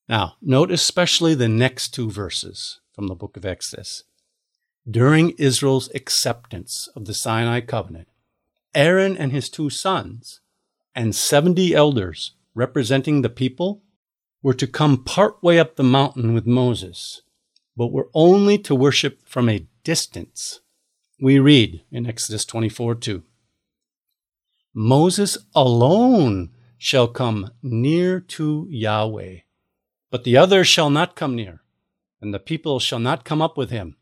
Now, 0.09 0.37
note 0.42 0.71
especially 0.71 1.35
the 1.35 1.49
next 1.49 1.90
two 1.90 2.11
verses 2.11 2.81
from 2.92 3.09
the 3.09 3.14
book 3.14 3.37
of 3.37 3.45
Exodus. 3.45 4.04
During 4.91 5.31
Israel's 5.39 5.89
acceptance 5.95 6.89
of 6.97 7.05
the 7.05 7.15
Sinai 7.15 7.61
covenant, 7.61 8.09
Aaron 8.75 9.17
and 9.17 9.31
his 9.31 9.49
two 9.49 9.71
sons 9.71 10.41
and 10.93 11.15
70 11.15 11.73
elders 11.73 12.35
representing 12.55 13.23
the 13.23 13.29
people 13.29 13.83
were 14.43 14.55
to 14.55 14.67
come 14.67 15.05
part 15.05 15.41
way 15.41 15.61
up 15.61 15.77
the 15.77 15.85
mountain 15.85 16.35
with 16.35 16.47
Moses, 16.47 17.23
but 17.77 17.93
were 17.93 18.09
only 18.12 18.59
to 18.59 18.75
worship 18.75 19.21
from 19.25 19.49
a 19.49 19.67
distance. 19.85 20.61
We 21.21 21.39
read 21.39 21.85
in 21.93 22.07
Exodus 22.07 22.45
24 22.45 22.97
2. 22.97 23.23
Moses 24.75 25.39
alone 25.55 26.51
shall 26.77 27.07
come 27.07 27.53
near 27.62 28.19
to 28.19 28.67
Yahweh, 28.69 29.39
but 30.11 30.25
the 30.25 30.37
others 30.37 30.67
shall 30.67 30.91
not 30.91 31.15
come 31.15 31.37
near, 31.37 31.62
and 32.21 32.35
the 32.35 32.41
people 32.41 32.81
shall 32.81 32.99
not 32.99 33.25
come 33.25 33.41
up 33.41 33.57
with 33.57 33.71
him. 33.71 33.97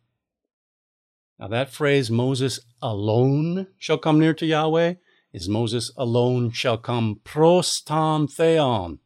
Now, 1.41 1.49
that 1.49 1.73
phrase, 1.73 2.11
Moses 2.11 2.61
alone 2.83 3.69
shall 3.79 3.97
come 3.97 4.21
near 4.21 4.35
to 4.35 4.45
Yahweh, 4.45 4.97
is 5.33 5.49
Moses 5.49 5.91
alone 5.97 6.51
shall 6.51 6.77
come 6.77 7.23
pros 7.25 7.81
ton 7.81 8.29
theon, 8.29 8.99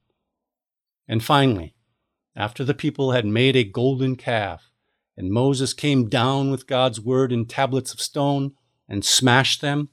and 1.07 1.23
finally, 1.23 1.76
after 2.35 2.64
the 2.64 2.75
people 2.75 3.12
had 3.12 3.25
made 3.25 3.55
a 3.55 3.62
golden 3.62 4.17
calf, 4.17 4.73
and 5.17 5.31
Moses 5.31 5.73
came 5.73 6.09
down 6.09 6.50
with 6.50 6.67
God's 6.67 7.00
word 7.00 7.31
in 7.31 7.47
tablets 7.47 7.93
of 7.93 8.00
stone 8.00 8.55
and 8.88 9.05
smashed 9.05 9.61
them, 9.61 9.91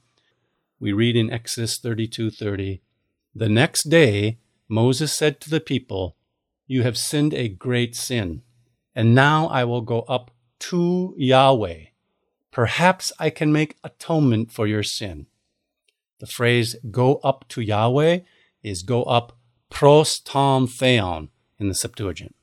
we 0.80 0.92
read 0.92 1.14
in 1.14 1.30
Exodus 1.30 1.78
32:30, 1.78 2.82
"The 3.32 3.48
next 3.48 3.88
day 3.88 4.40
Moses 4.66 5.16
said 5.16 5.40
to 5.42 5.50
the 5.50 5.60
people, 5.60 6.16
you 6.66 6.82
have 6.82 6.98
sinned 6.98 7.34
a 7.34 7.48
great 7.48 7.94
sin, 7.94 8.42
and 8.96 9.14
now 9.14 9.46
I 9.46 9.62
will 9.62 9.82
go 9.82 10.00
up 10.02 10.32
to 10.58 11.14
Yahweh. 11.16 11.91
Perhaps 12.52 13.12
I 13.18 13.30
can 13.30 13.52
make 13.52 13.78
atonement 13.82 14.52
for 14.52 14.66
your 14.66 14.82
sin. 14.82 15.26
The 16.20 16.26
phrase 16.26 16.76
go 16.90 17.16
up 17.24 17.48
to 17.48 17.60
Yahweh 17.60 18.20
is 18.62 18.82
go 18.82 19.02
up 19.04 19.36
pros 19.70 20.20
ton 20.20 20.68
theon 20.68 21.30
in 21.58 21.68
the 21.68 21.74
Septuagint. 21.74 22.36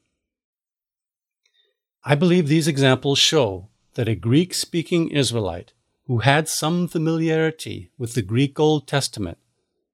I 2.03 2.15
believe 2.15 2.47
these 2.47 2.67
examples 2.67 3.19
show 3.19 3.69
that 3.93 4.09
a 4.09 4.15
Greek 4.15 4.53
speaking 4.53 5.09
Israelite 5.09 5.73
who 6.07 6.19
had 6.19 6.49
some 6.49 6.87
familiarity 6.87 7.91
with 7.97 8.15
the 8.15 8.21
Greek 8.21 8.59
Old 8.59 8.87
Testament 8.87 9.37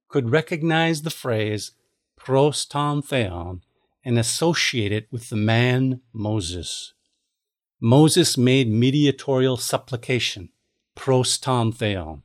could 0.08 0.32
recognize 0.32 1.02
the 1.02 1.10
phrase 1.10 1.74
pros 2.16 2.66
ton 2.66 3.02
theon 3.02 3.62
and 4.04 4.18
associate 4.18 4.92
it 4.92 5.08
with 5.12 5.30
the 5.30 5.36
man 5.36 6.02
Moses. 6.14 6.95
Moses 7.82 8.38
made 8.38 8.72
mediatorial 8.72 9.58
supplication, 9.58 10.50
pros 10.96 11.38
theon. 11.38 12.24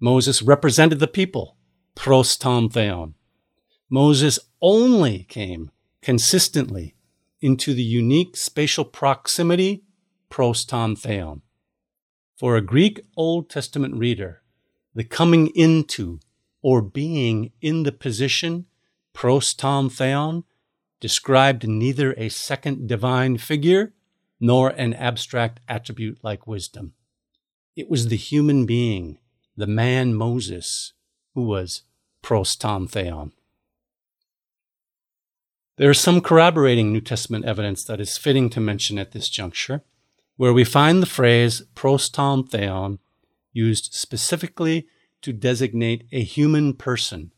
Moses 0.00 0.42
represented 0.42 0.98
the 0.98 1.06
people, 1.06 1.56
pros 1.94 2.36
theon. 2.36 3.14
Moses 3.88 4.40
only 4.60 5.24
came 5.24 5.70
consistently 6.02 6.96
into 7.40 7.74
the 7.74 7.82
unique 7.82 8.36
spatial 8.36 8.84
proximity, 8.84 9.84
pros 10.28 10.64
theon. 10.64 11.42
For 12.36 12.56
a 12.56 12.60
Greek 12.60 13.00
Old 13.16 13.48
Testament 13.48 13.94
reader, 13.94 14.42
the 14.94 15.04
coming 15.04 15.46
into 15.54 16.18
or 16.60 16.82
being 16.82 17.52
in 17.62 17.84
the 17.84 17.92
position, 17.92 18.66
pros 19.12 19.54
theon, 19.54 20.42
described 20.98 21.68
neither 21.68 22.14
a 22.14 22.28
second 22.28 22.88
divine 22.88 23.38
figure 23.38 23.92
nor 24.40 24.70
an 24.70 24.94
abstract 24.94 25.60
attribute 25.68 26.18
like 26.22 26.46
wisdom. 26.46 26.92
It 27.74 27.88
was 27.88 28.08
the 28.08 28.16
human 28.16 28.66
being, 28.66 29.18
the 29.56 29.66
man 29.66 30.14
Moses, 30.14 30.92
who 31.34 31.42
was 31.42 31.82
pros 32.22 32.56
ton 32.56 32.88
theon. 32.88 33.32
There 35.76 35.90
is 35.90 36.00
some 36.00 36.22
corroborating 36.22 36.92
New 36.92 37.02
Testament 37.02 37.44
evidence 37.44 37.84
that 37.84 38.00
is 38.00 38.16
fitting 38.16 38.48
to 38.50 38.60
mention 38.60 38.98
at 38.98 39.12
this 39.12 39.28
juncture, 39.28 39.82
where 40.36 40.52
we 40.52 40.64
find 40.64 41.02
the 41.02 41.06
phrase 41.06 41.62
pros 41.74 42.08
ton 42.08 42.44
theon 42.44 42.98
used 43.52 43.92
specifically 43.92 44.86
to 45.22 45.32
designate 45.32 46.06
a 46.12 46.22
human 46.22 46.74
person, 46.74 47.32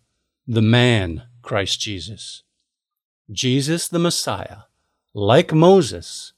the 0.46 0.62
man 0.62 1.22
Christ 1.42 1.80
Jesus. 1.80 2.42
Jesus 3.30 3.88
the 3.88 3.98
Messiah, 3.98 4.62
like 5.14 5.52
Moses, 5.52 6.32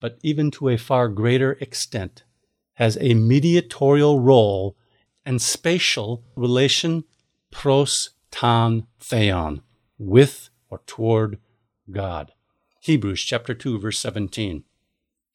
but 0.00 0.18
even 0.22 0.50
to 0.50 0.68
a 0.68 0.78
far 0.78 1.08
greater 1.08 1.52
extent, 1.60 2.24
has 2.74 2.96
a 3.00 3.14
mediatorial 3.14 4.20
role 4.20 4.76
and 5.24 5.40
spatial 5.40 6.24
relation 6.34 7.04
pros 7.50 8.10
ton 8.30 8.86
theon, 8.98 9.62
with 9.98 10.48
or 10.70 10.80
toward 10.86 11.38
God. 11.90 12.32
Hebrews 12.80 13.20
chapter 13.20 13.54
2 13.54 13.78
verse 13.78 13.98
17. 13.98 14.64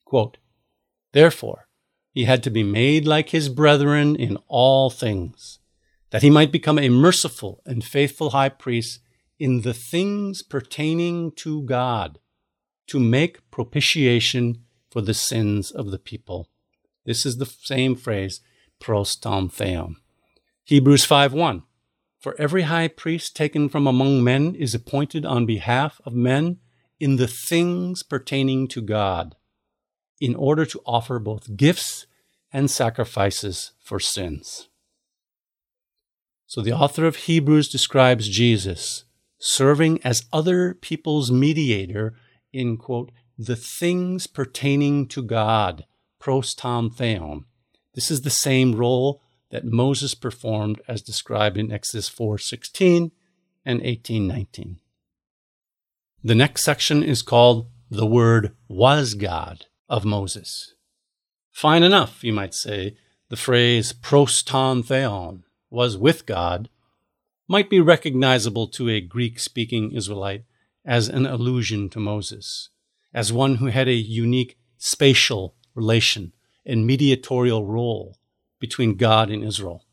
Quote, 0.05 0.37
Therefore, 1.13 1.67
he 2.11 2.25
had 2.25 2.41
to 2.43 2.49
be 2.49 2.63
made 2.63 3.05
like 3.05 3.29
his 3.29 3.49
brethren 3.49 4.15
in 4.15 4.37
all 4.47 4.89
things, 4.89 5.59
that 6.09 6.21
he 6.23 6.29
might 6.29 6.51
become 6.51 6.79
a 6.79 6.89
merciful 6.89 7.61
and 7.65 7.83
faithful 7.83 8.31
high 8.31 8.49
priest 8.49 9.01
in 9.37 9.61
the 9.61 9.73
things 9.73 10.41
pertaining 10.41 11.31
to 11.33 11.61
God, 11.63 12.19
to 12.87 12.99
make 12.99 13.49
propitiation 13.51 14.63
for 14.89 15.01
the 15.01 15.13
sins 15.13 15.71
of 15.71 15.91
the 15.91 15.99
people. 15.99 16.49
This 17.05 17.25
is 17.25 17.37
the 17.37 17.45
same 17.45 17.95
phrase, 17.95 18.41
pros 18.79 19.15
ton 19.15 19.49
theon. 19.49 19.95
Hebrews 20.63 21.05
5 21.05 21.33
1. 21.33 21.63
For 22.19 22.35
every 22.39 22.63
high 22.63 22.87
priest 22.87 23.35
taken 23.35 23.69
from 23.69 23.85
among 23.85 24.23
men 24.23 24.55
is 24.55 24.73
appointed 24.73 25.25
on 25.25 25.45
behalf 25.45 26.01
of 26.05 26.13
men 26.13 26.57
in 26.99 27.17
the 27.17 27.27
things 27.27 28.01
pertaining 28.01 28.67
to 28.69 28.81
God, 28.81 29.35
in 30.19 30.35
order 30.35 30.65
to 30.65 30.81
offer 30.85 31.19
both 31.19 31.55
gifts 31.55 32.07
and 32.51 32.71
sacrifices 32.71 33.73
for 33.79 33.99
sins. 33.99 34.69
So 36.47 36.61
the 36.61 36.71
author 36.71 37.05
of 37.05 37.17
Hebrews 37.17 37.69
describes 37.69 38.29
Jesus 38.29 39.03
serving 39.37 40.01
as 40.03 40.25
other 40.31 40.73
people's 40.73 41.31
mediator 41.31 42.15
in, 42.55 42.77
quote, 42.77 43.11
the 43.37 43.55
things 43.55 44.27
pertaining 44.27 45.07
to 45.09 45.21
God, 45.21 45.85
pros 46.19 46.53
ton 46.55 46.89
theon. 46.89 47.45
This 47.93 48.09
is 48.09 48.21
the 48.21 48.29
same 48.29 48.75
role 48.75 49.21
that 49.51 49.65
Moses 49.65 50.15
performed 50.15 50.81
as 50.87 51.01
described 51.01 51.57
in 51.57 51.71
Exodus 51.71 52.09
4:16 52.09 53.11
and 53.65 53.81
18:19. 53.81 54.79
The 56.23 56.35
next 56.35 56.63
section 56.63 57.03
is 57.03 57.21
called 57.21 57.69
the 57.89 58.05
word 58.05 58.55
was 58.67 59.13
God 59.13 59.65
of 59.87 60.05
Moses. 60.05 60.73
Fine 61.51 61.83
enough, 61.83 62.23
you 62.23 62.33
might 62.33 62.53
say, 62.53 62.97
the 63.29 63.37
phrase 63.37 63.93
pros 63.93 64.41
ton 64.43 64.83
theon 64.83 65.43
was 65.69 65.97
with 65.97 66.25
God 66.25 66.69
might 67.47 67.69
be 67.69 67.79
recognizable 67.79 68.67
to 68.67 68.89
a 68.89 69.01
Greek 69.01 69.39
speaking 69.39 69.91
Israelite 69.91 70.43
as 70.85 71.09
an 71.09 71.25
allusion 71.25 71.89
to 71.89 71.99
Moses, 71.99 72.69
as 73.13 73.33
one 73.33 73.55
who 73.55 73.67
had 73.67 73.87
a 73.87 73.93
unique 73.93 74.57
spatial 74.77 75.55
relation 75.73 76.33
and 76.65 76.85
mediatorial 76.85 77.65
role 77.65 78.17
between 78.59 78.95
God 78.95 79.29
and 79.29 79.43
Israel. 79.43 79.85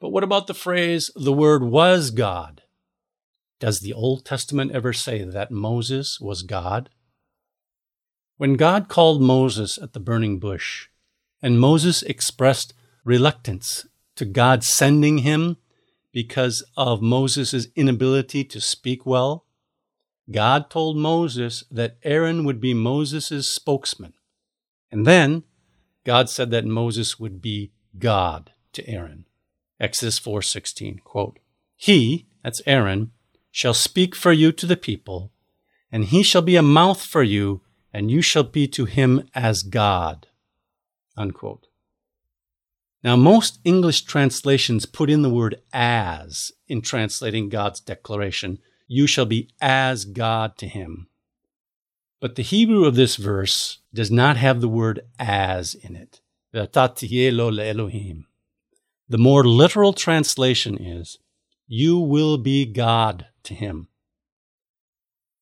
But 0.00 0.10
what 0.10 0.24
about 0.24 0.46
the 0.46 0.54
phrase, 0.54 1.10
the 1.16 1.32
Word 1.32 1.64
was 1.64 2.10
God? 2.10 2.62
Does 3.58 3.80
the 3.80 3.92
Old 3.92 4.24
Testament 4.24 4.70
ever 4.72 4.92
say 4.92 5.24
that 5.24 5.50
Moses 5.50 6.20
was 6.20 6.42
God? 6.42 6.90
When 8.36 8.54
God 8.54 8.88
called 8.88 9.20
Moses 9.20 9.78
at 9.78 9.92
the 9.92 10.00
burning 10.00 10.38
bush, 10.38 10.88
and 11.42 11.58
Moses 11.58 12.02
expressed 12.02 12.72
reluctance 13.04 13.86
to 14.14 14.24
God 14.24 14.62
sending 14.62 15.18
him 15.18 15.56
because 16.12 16.64
of 16.76 17.02
Moses' 17.02 17.66
inability 17.74 18.44
to 18.44 18.60
speak 18.60 19.04
well, 19.04 19.44
God 20.30 20.70
told 20.70 20.96
Moses 20.96 21.64
that 21.70 21.96
Aaron 22.02 22.44
would 22.44 22.60
be 22.60 22.74
Moses' 22.74 23.50
spokesman. 23.50 24.12
And 24.90 25.06
then 25.06 25.44
God 26.04 26.28
said 26.28 26.50
that 26.50 26.64
Moses 26.64 27.18
would 27.18 27.40
be 27.40 27.72
God 27.98 28.52
to 28.72 28.88
Aaron. 28.88 29.26
Exodus 29.80 30.18
4:16 30.18 31.00
quote, 31.02 31.38
He, 31.76 32.26
that's 32.42 32.62
Aaron, 32.66 33.12
shall 33.50 33.74
speak 33.74 34.14
for 34.14 34.32
you 34.32 34.52
to 34.52 34.66
the 34.66 34.76
people, 34.76 35.32
and 35.90 36.06
he 36.06 36.22
shall 36.22 36.42
be 36.42 36.56
a 36.56 36.62
mouth 36.62 37.02
for 37.02 37.22
you, 37.22 37.62
and 37.92 38.10
you 38.10 38.22
shall 38.22 38.42
be 38.42 38.68
to 38.68 38.84
him 38.84 39.28
as 39.34 39.62
God. 39.62 40.28
Unquote. 41.16 41.66
Now, 43.02 43.16
most 43.16 43.60
English 43.64 44.02
translations 44.02 44.84
put 44.84 45.08
in 45.08 45.22
the 45.22 45.30
word 45.30 45.62
as 45.72 46.52
in 46.66 46.82
translating 46.82 47.48
God's 47.48 47.80
declaration, 47.80 48.58
you 48.88 49.06
shall 49.06 49.26
be 49.26 49.50
as 49.60 50.04
God 50.04 50.58
to 50.58 50.66
him. 50.66 51.06
But 52.20 52.34
the 52.34 52.42
Hebrew 52.42 52.84
of 52.84 52.96
this 52.96 53.14
verse 53.14 53.78
does 53.94 54.10
not 54.10 54.36
have 54.36 54.60
the 54.60 54.68
word 54.68 55.02
as 55.18 55.74
in 55.74 55.94
it. 55.94 56.20
The 56.52 58.24
more 59.18 59.44
literal 59.44 59.92
translation 59.92 60.82
is, 60.82 61.18
you 61.66 61.98
will 61.98 62.38
be 62.38 62.64
God 62.64 63.26
to 63.44 63.54
him. 63.54 63.88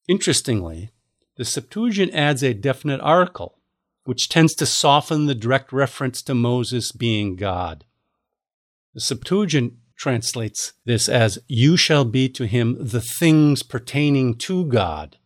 Interestingly, 0.08 0.90
the 1.36 1.44
Septuagint 1.44 2.12
adds 2.12 2.42
a 2.42 2.52
definite 2.52 3.00
article 3.00 3.58
which 4.04 4.28
tends 4.28 4.54
to 4.54 4.66
soften 4.66 5.26
the 5.26 5.34
direct 5.34 5.72
reference 5.72 6.22
to 6.22 6.34
Moses 6.34 6.92
being 6.92 7.36
God. 7.36 7.84
The 8.94 9.00
Septuagint 9.00 9.74
translates 9.96 10.74
this 10.84 11.08
as, 11.08 11.38
You 11.48 11.76
shall 11.76 12.04
be 12.04 12.28
to 12.30 12.46
him 12.46 12.76
the 12.78 13.00
things 13.00 13.62
pertaining 13.62 14.36
to 14.38 14.64
God. 14.66 15.16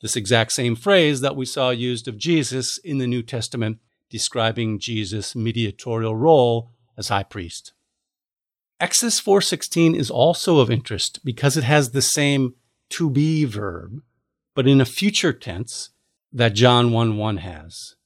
This 0.00 0.16
exact 0.16 0.52
same 0.52 0.76
phrase 0.76 1.20
that 1.20 1.36
we 1.36 1.44
saw 1.44 1.70
used 1.70 2.06
of 2.06 2.18
Jesus 2.18 2.78
in 2.78 2.98
the 2.98 3.06
New 3.06 3.22
Testament, 3.22 3.78
describing 4.08 4.78
Jesus' 4.78 5.34
mediatorial 5.34 6.14
role 6.14 6.70
as 6.96 7.08
high 7.08 7.24
priest. 7.24 7.72
Exodus 8.80 9.20
4:16 9.20 9.96
is 9.96 10.10
also 10.10 10.58
of 10.58 10.70
interest 10.70 11.18
because 11.24 11.56
it 11.56 11.64
has 11.64 11.90
the 11.90 12.02
same 12.02 12.54
to 12.90 13.10
be 13.10 13.44
verb, 13.44 14.02
but 14.54 14.68
in 14.68 14.80
a 14.80 14.84
future 14.84 15.32
tense 15.32 15.90
that 16.32 16.54
John 16.54 16.92
1 16.92 17.16
1 17.16 17.38
has. 17.38 17.96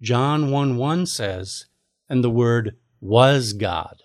John 0.00 0.50
1 0.50 0.76
1 0.76 1.06
says, 1.06 1.66
and 2.08 2.22
the 2.22 2.30
word 2.30 2.76
was 3.00 3.52
God. 3.52 4.03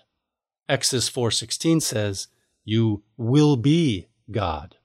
Exodus 0.70 1.10
4:16 1.10 1.82
says, 1.82 2.28
you 2.64 3.02
will 3.16 3.56
be 3.56 4.06
God. 4.30 4.76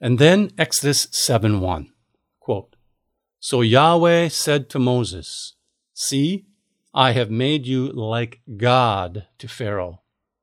And 0.00 0.18
then 0.18 0.50
Exodus 0.58 1.06
7:1, 1.06 1.90
Quote, 2.40 2.76
So 3.40 3.60
Yahweh 3.60 4.28
said 4.28 4.68
to 4.70 4.78
Moses, 4.78 5.54
See, 5.94 6.46
I 6.92 7.12
have 7.12 7.30
made 7.30 7.66
you 7.66 7.88
like 7.88 8.40
God 8.56 9.26
to 9.38 9.48
Pharaoh, 9.48 10.02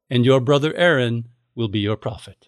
and 0.09 0.25
your 0.25 0.41
brother 0.41 0.73
Aaron 0.75 1.29
will 1.55 1.69
be 1.69 1.79
your 1.79 1.97
prophet. 1.97 2.47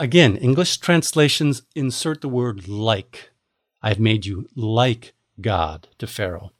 Again, 0.00 0.36
English 0.36 0.78
translations 0.78 1.62
insert 1.74 2.20
the 2.20 2.28
word 2.28 2.68
like. 2.68 3.30
I 3.82 3.88
have 3.88 4.00
made 4.00 4.26
you 4.26 4.48
like 4.54 5.14
God 5.40 5.88
to 5.98 6.06
Pharaoh. 6.06 6.52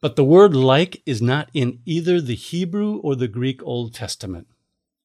But 0.00 0.14
the 0.14 0.24
word 0.24 0.54
like 0.54 1.02
is 1.06 1.20
not 1.20 1.50
in 1.52 1.80
either 1.84 2.20
the 2.20 2.36
Hebrew 2.36 2.98
or 2.98 3.16
the 3.16 3.26
Greek 3.26 3.62
Old 3.64 3.94
Testament. 3.94 4.46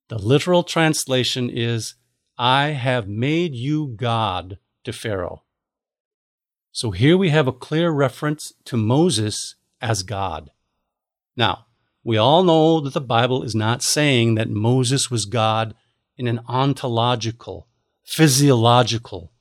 The 0.09 0.19
literal 0.19 0.63
translation 0.63 1.49
is, 1.49 1.95
I 2.37 2.69
have 2.69 3.07
made 3.07 3.55
you 3.55 3.87
God 3.87 4.59
to 4.83 4.93
Pharaoh. 4.93 5.43
So 6.71 6.91
here 6.91 7.17
we 7.17 7.29
have 7.29 7.47
a 7.47 7.51
clear 7.51 7.89
reference 7.91 8.53
to 8.65 8.77
Moses 8.77 9.55
as 9.81 10.03
God. 10.03 10.51
Now, 11.35 11.65
we 12.03 12.17
all 12.17 12.43
know 12.43 12.79
that 12.79 12.93
the 12.93 13.01
Bible 13.01 13.43
is 13.43 13.55
not 13.55 13.81
saying 13.81 14.35
that 14.35 14.49
Moses 14.49 15.09
was 15.09 15.25
God 15.25 15.73
in 16.17 16.27
an 16.27 16.41
ontological, 16.47 17.67
physiological, 18.03 19.31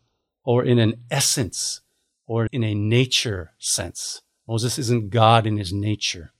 or 0.44 0.64
in 0.64 0.78
an 0.78 1.02
essence, 1.10 1.80
or 2.26 2.46
in 2.52 2.64
a 2.64 2.74
nature 2.74 3.52
sense. 3.58 4.22
Moses 4.48 4.78
isn't 4.78 5.10
God 5.10 5.46
in 5.46 5.56
his 5.56 5.72
nature. 5.72 6.32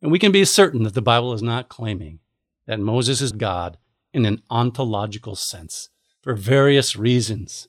And 0.00 0.10
we 0.10 0.18
can 0.18 0.32
be 0.32 0.44
certain 0.44 0.82
that 0.82 0.94
the 0.94 1.02
Bible 1.02 1.32
is 1.32 1.42
not 1.42 1.68
claiming 1.68 2.20
that 2.66 2.80
Moses 2.80 3.20
is 3.20 3.32
God 3.32 3.78
in 4.12 4.24
an 4.26 4.42
ontological 4.50 5.34
sense 5.34 5.90
for 6.22 6.34
various 6.34 6.96
reasons, 6.96 7.68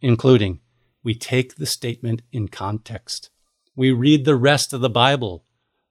including 0.00 0.60
we 1.02 1.14
take 1.14 1.56
the 1.56 1.66
statement 1.66 2.22
in 2.32 2.48
context. 2.48 3.30
We 3.74 3.90
read 3.92 4.24
the 4.24 4.36
rest 4.36 4.72
of 4.72 4.80
the 4.80 4.90
Bible. 4.90 5.44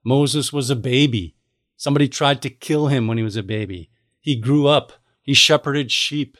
Moses 0.04 0.52
was 0.52 0.70
a 0.70 0.76
baby. 0.76 1.36
Somebody 1.76 2.08
tried 2.08 2.42
to 2.42 2.50
kill 2.50 2.88
him 2.88 3.06
when 3.06 3.18
he 3.18 3.24
was 3.24 3.36
a 3.36 3.42
baby. 3.42 3.90
He 4.20 4.36
grew 4.36 4.66
up. 4.66 4.92
He 5.22 5.34
shepherded 5.34 5.90
sheep. 5.90 6.36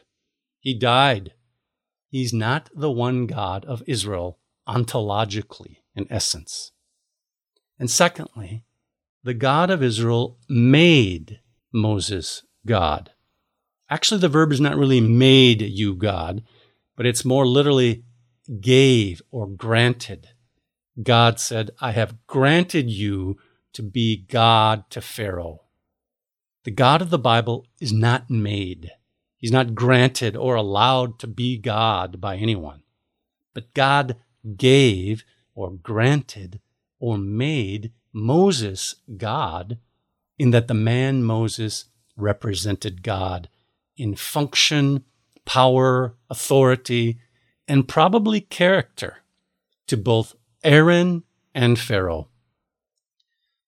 He 0.59 0.77
died. 0.77 1.33
He's 2.09 2.33
not 2.33 2.69
the 2.75 2.91
one 2.91 3.27
God 3.27 3.65
of 3.65 3.83
Israel 3.87 4.39
ontologically, 4.67 5.77
in 5.97 6.07
essence. 6.09 6.71
And 7.79 7.89
secondly, 7.91 8.63
the 9.23 9.33
God 9.33 9.69
of 9.69 9.83
Israel 9.83 10.37
made 10.47 11.39
Moses 11.73 12.43
God. 12.65 13.11
Actually, 13.89 14.19
the 14.19 14.29
verb 14.29 14.51
is 14.51 14.61
not 14.61 14.77
really 14.77 15.01
made 15.01 15.61
you 15.61 15.95
God, 15.95 16.43
but 16.95 17.05
it's 17.05 17.25
more 17.25 17.45
literally 17.47 18.03
gave 18.61 19.21
or 19.31 19.47
granted. 19.47 20.29
God 21.01 21.39
said, 21.39 21.71
I 21.79 21.91
have 21.91 22.25
granted 22.27 22.89
you 22.89 23.37
to 23.73 23.83
be 23.83 24.25
God 24.29 24.89
to 24.89 25.01
Pharaoh. 25.01 25.61
The 26.63 26.71
God 26.71 27.01
of 27.01 27.09
the 27.09 27.19
Bible 27.19 27.65
is 27.79 27.93
not 27.93 28.29
made. 28.29 28.91
He's 29.37 29.51
not 29.51 29.75
granted 29.75 30.35
or 30.35 30.55
allowed 30.55 31.19
to 31.19 31.27
be 31.27 31.57
God 31.57 32.19
by 32.19 32.37
anyone. 32.37 32.81
But 33.53 33.73
God 33.73 34.17
gave 34.55 35.23
or 35.57 35.71
granted 35.71 36.59
or 36.99 37.17
made 37.17 37.91
Moses 38.13 38.95
God 39.17 39.79
in 40.37 40.51
that 40.51 40.67
the 40.67 40.75
man 40.75 41.23
Moses 41.23 41.85
represented 42.15 43.01
God 43.01 43.49
in 43.97 44.15
function, 44.15 45.03
power, 45.45 46.15
authority, 46.29 47.19
and 47.67 47.87
probably 47.87 48.39
character 48.39 49.17
to 49.87 49.97
both 49.97 50.35
Aaron 50.63 51.23
and 51.55 51.79
Pharaoh. 51.79 52.29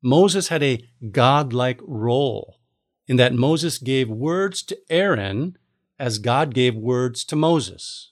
Moses 0.02 0.49
had 0.49 0.62
a 0.62 0.86
godlike 1.12 1.82
role 1.84 2.60
in 3.08 3.17
that 3.17 3.34
Moses 3.34 3.80
gave 3.80 4.10
words 4.10 4.62
to 4.63 4.78
Aaron 4.91 5.58
as 5.97 6.19
God 6.19 6.54
gave 6.54 6.75
words 6.75 7.25
to 7.25 7.36
Moses. 7.36 8.12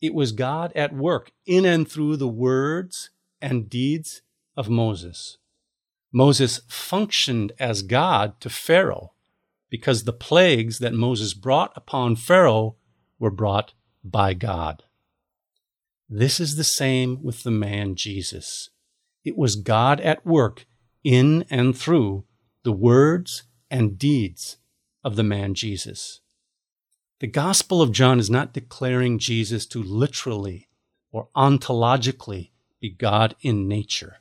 It 0.00 0.14
was 0.14 0.32
God 0.32 0.72
at 0.74 0.94
work 0.94 1.32
in 1.46 1.64
and 1.64 1.88
through 1.88 2.16
the 2.16 2.28
words 2.28 3.10
and 3.40 3.68
deeds 3.68 4.22
of 4.56 4.68
Moses. 4.68 5.36
Moses 6.12 6.60
functioned 6.68 7.52
as 7.58 7.82
God 7.82 8.40
to 8.40 8.50
Pharaoh 8.50 9.12
because 9.68 10.04
the 10.04 10.12
plagues 10.12 10.78
that 10.78 10.94
Moses 10.94 11.34
brought 11.34 11.72
upon 11.76 12.16
Pharaoh 12.16 12.76
were 13.18 13.30
brought 13.30 13.74
by 14.02 14.34
God. 14.34 14.82
This 16.08 16.40
is 16.40 16.56
the 16.56 16.64
same 16.64 17.22
with 17.22 17.44
the 17.44 17.52
man 17.52 17.94
Jesus. 17.94 18.70
It 19.24 19.36
was 19.36 19.54
God 19.54 20.00
at 20.00 20.26
work 20.26 20.66
in 21.04 21.44
and 21.50 21.76
through 21.76 22.24
the 22.64 22.72
words 22.72 23.44
and 23.70 23.98
deeds 23.98 24.56
of 25.04 25.16
the 25.16 25.22
man 25.22 25.54
Jesus. 25.54 26.19
The 27.20 27.26
Gospel 27.26 27.82
of 27.82 27.92
John 27.92 28.18
is 28.18 28.30
not 28.30 28.54
declaring 28.54 29.18
Jesus 29.18 29.66
to 29.66 29.82
literally 29.82 30.68
or 31.12 31.28
ontologically 31.36 32.48
be 32.80 32.88
God 32.88 33.36
in 33.42 33.68
nature, 33.68 34.20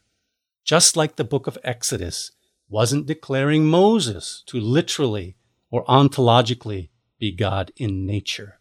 just 0.66 0.98
like 0.98 1.16
the 1.16 1.24
book 1.24 1.48
of 1.48 1.58
Exodus 1.64 2.32
wasn't 2.68 3.06
declaring 3.06 3.66
Moses 3.66 4.44
to 4.48 4.60
literally 4.60 5.38
or 5.72 5.86
ontologically 5.86 6.90
be 7.18 7.32
God 7.32 7.72
in 7.78 8.06
nature. 8.06 8.60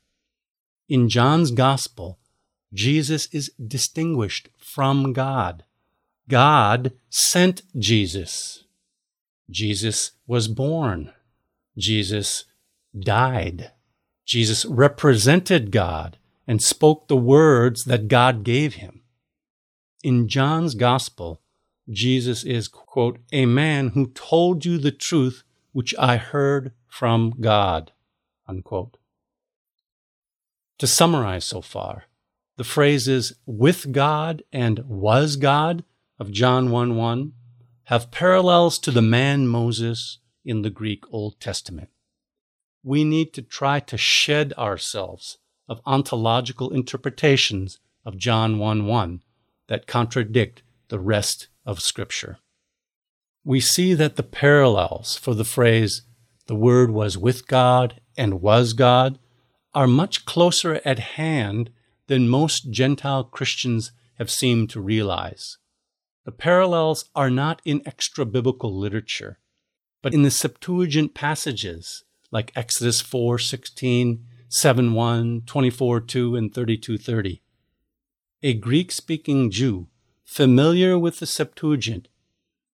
In 0.89 1.09
John's 1.09 1.51
gospel, 1.51 2.21
Jesus 2.73 3.27
is 3.33 3.51
distinguished 3.55 4.51
from 4.57 5.13
God. 5.13 5.65
God 6.29 6.93
sent 7.11 7.63
Jesus. 7.77 8.63
Jesus 9.51 10.13
was 10.29 10.47
born. 10.47 11.13
Jesus 11.77 12.45
died. 12.97 13.73
Jesus 14.29 14.67
represented 14.67 15.73
God 15.73 16.19
and 16.47 16.63
spoke 16.63 17.09
the 17.09 17.17
words 17.17 17.87
that 17.87 18.09
God 18.09 18.45
gave 18.45 18.75
him. 18.75 19.01
In 20.05 20.29
John's 20.29 20.75
gospel, 20.75 21.41
Jesus 21.89 22.45
is, 22.45 22.69
quote, 22.69 23.21
a 23.33 23.47
man 23.47 23.89
who 23.89 24.09
told 24.09 24.67
you 24.67 24.77
the 24.77 24.93
truth 24.93 25.45
which 25.73 25.95
I 25.99 26.19
heard 26.19 26.73
from 26.87 27.37
God, 27.41 27.93
unquote. 28.47 28.99
To 30.77 30.87
summarize 30.87 31.47
so 31.47 31.63
far, 31.63 32.05
the 32.59 32.65
phrases 32.65 33.33
with 33.47 33.93
God 33.93 34.43
and 34.53 34.81
was 34.81 35.37
God 35.37 35.85
of 36.19 36.33
John 36.33 36.71
1 36.71 36.97
1 36.97 37.33
have 37.85 38.11
parallels 38.11 38.79
to 38.81 38.91
the 38.91 39.01
man 39.01 39.49
Moses 39.49 40.19
in 40.45 40.61
the 40.61 40.71
Greek 40.71 41.05
Old 41.11 41.41
Testament. 41.41 41.89
We 42.83 43.05
need 43.05 43.33
to 43.35 43.43
try 43.43 43.81
to 43.81 43.99
shed 43.99 44.53
ourselves 44.57 45.39
of 45.69 45.81
ontological 45.85 46.71
interpretations 46.71 47.79
of 48.05 48.17
John 48.17 48.59
1 48.59 48.87
1 48.87 49.23
that 49.67 49.87
contradict 49.87 50.63
the 50.89 50.99
rest 50.99 51.49
of 51.67 51.81
Scripture. 51.81 52.39
We 53.45 53.61
see 53.61 53.95
that 53.95 54.17
the 54.17 54.23
parallels 54.23 55.17
for 55.17 55.35
the 55.35 55.45
phrase, 55.45 56.03
the 56.47 56.55
Word 56.55 56.91
was 56.91 57.19
with 57.19 57.47
God 57.47 58.01
and 58.17 58.41
was 58.41 58.73
God, 58.73 59.19
are 59.75 59.87
much 59.87 60.25
closer 60.25 60.81
at 60.85 60.99
hand 60.99 61.71
than 62.07 62.29
most 62.29 62.71
Gentile 62.71 63.25
Christians 63.25 63.93
have 64.19 64.31
seemed 64.31 64.71
to 64.71 64.81
realize. 64.81 65.59
The 66.25 66.33
parallels 66.33 67.11
are 67.15 67.31
not 67.31 67.63
in 67.65 67.83
extra 67.87 68.27
biblical 68.27 68.77
literature, 68.77 69.39
but 70.03 70.15
in 70.15 70.23
the 70.23 70.31
Septuagint 70.31 71.15
passages 71.15 72.05
like 72.31 72.53
Exodus 72.55 73.01
4 73.01 73.39
16, 73.39 74.25
7 74.49 74.95
1, 74.95 75.43
24 75.47 76.01
2, 76.01 76.37
and 76.37 76.55
32 76.55 76.99
30. 76.99 77.43
A 78.43 78.55
Greek 78.55 78.93
speaking 78.93 79.51
Jew 79.51 79.89
familiar 80.25 80.99
with 80.99 81.19
the 81.19 81.27
Septuagint 81.27 82.09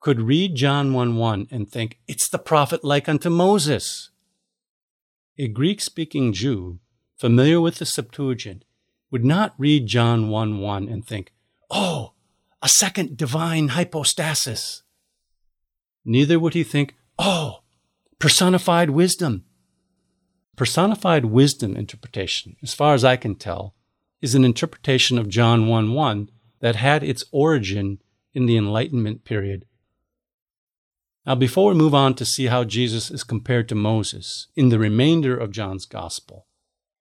could 0.01 0.21
read 0.21 0.55
John 0.55 0.93
1 0.93 1.17
1 1.17 1.49
and 1.51 1.71
think, 1.71 1.99
it's 2.07 2.29
the 2.29 2.39
prophet 2.39 2.85
like 2.85 3.09
unto 3.09 3.31
Moses. 3.31 4.11
A 5.39 5.49
Greek 5.49 5.81
speaking 5.81 6.33
Jew 6.33 6.79
familiar 7.17 7.61
with 7.61 7.77
the 7.77 7.87
Septuagint, 7.87 8.65
would 9.11 9.25
not 9.25 9.55
read 9.57 9.87
John 9.87 10.29
1 10.29 10.59
1 10.59 10.89
and 10.89 11.07
think, 11.07 11.33
oh, 11.71 12.13
a 12.61 12.69
second 12.69 13.17
divine 13.17 13.69
hypostasis. 13.69 14.83
Neither 16.05 16.39
would 16.39 16.55
he 16.55 16.65
think, 16.65 16.95
oh, 17.19 17.61
personified 18.25 18.89
wisdom. 18.89 19.45
Personified 20.57 21.27
wisdom 21.27 21.77
interpretation, 21.77 22.57
as 22.63 22.73
far 22.73 22.95
as 22.95 23.05
I 23.05 23.17
can 23.17 23.35
tell, 23.35 23.75
is 24.23 24.35
an 24.35 24.47
interpretation 24.47 25.19
of 25.19 25.29
John 25.29 25.67
1 25.67 25.93
1 25.93 26.31
that 26.61 26.77
had 26.77 27.05
its 27.05 27.25
origin 27.33 27.99
in 28.33 28.47
the 28.47 28.57
Enlightenment 28.57 29.27
period. 29.27 29.67
Now, 31.27 31.35
before 31.35 31.69
we 31.71 31.77
move 31.77 31.95
on 31.95 32.15
to 32.15 32.25
see 32.25 32.47
how 32.47 32.65
Jesus 32.65 33.11
is 33.11 33.25
compared 33.25 33.69
to 33.69 33.75
Moses 33.75 34.47
in 34.57 34.71
the 34.71 34.79
remainder 34.79 35.37
of 35.37 35.51
John's 35.51 35.85
Gospel, 35.85 36.47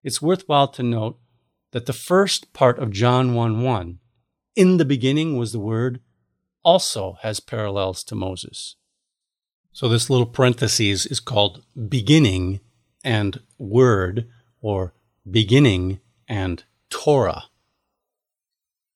it's 0.03 0.21
worthwhile 0.21 0.67
to 0.73 0.83
note 0.83 1.19
that 1.71 1.85
the 1.85 1.93
first 1.93 2.51
part 2.51 2.79
of 2.79 2.91
John 2.91 3.33
1 3.33 3.63
1, 3.63 3.99
in 4.57 4.75
the 4.75 4.83
beginning 4.83 5.37
was 5.37 5.53
the 5.53 5.59
Word, 5.61 6.01
also 6.65 7.15
has 7.21 7.39
parallels 7.39 8.03
to 8.03 8.13
Moses. 8.13 8.75
So 9.73 9.89
this 9.89 10.07
little 10.07 10.27
parenthesis 10.27 11.07
is 11.07 11.19
called 11.19 11.63
beginning 11.89 12.59
and 13.03 13.41
word 13.57 14.29
or 14.61 14.93
beginning 15.29 15.99
and 16.27 16.63
Torah. 16.91 17.45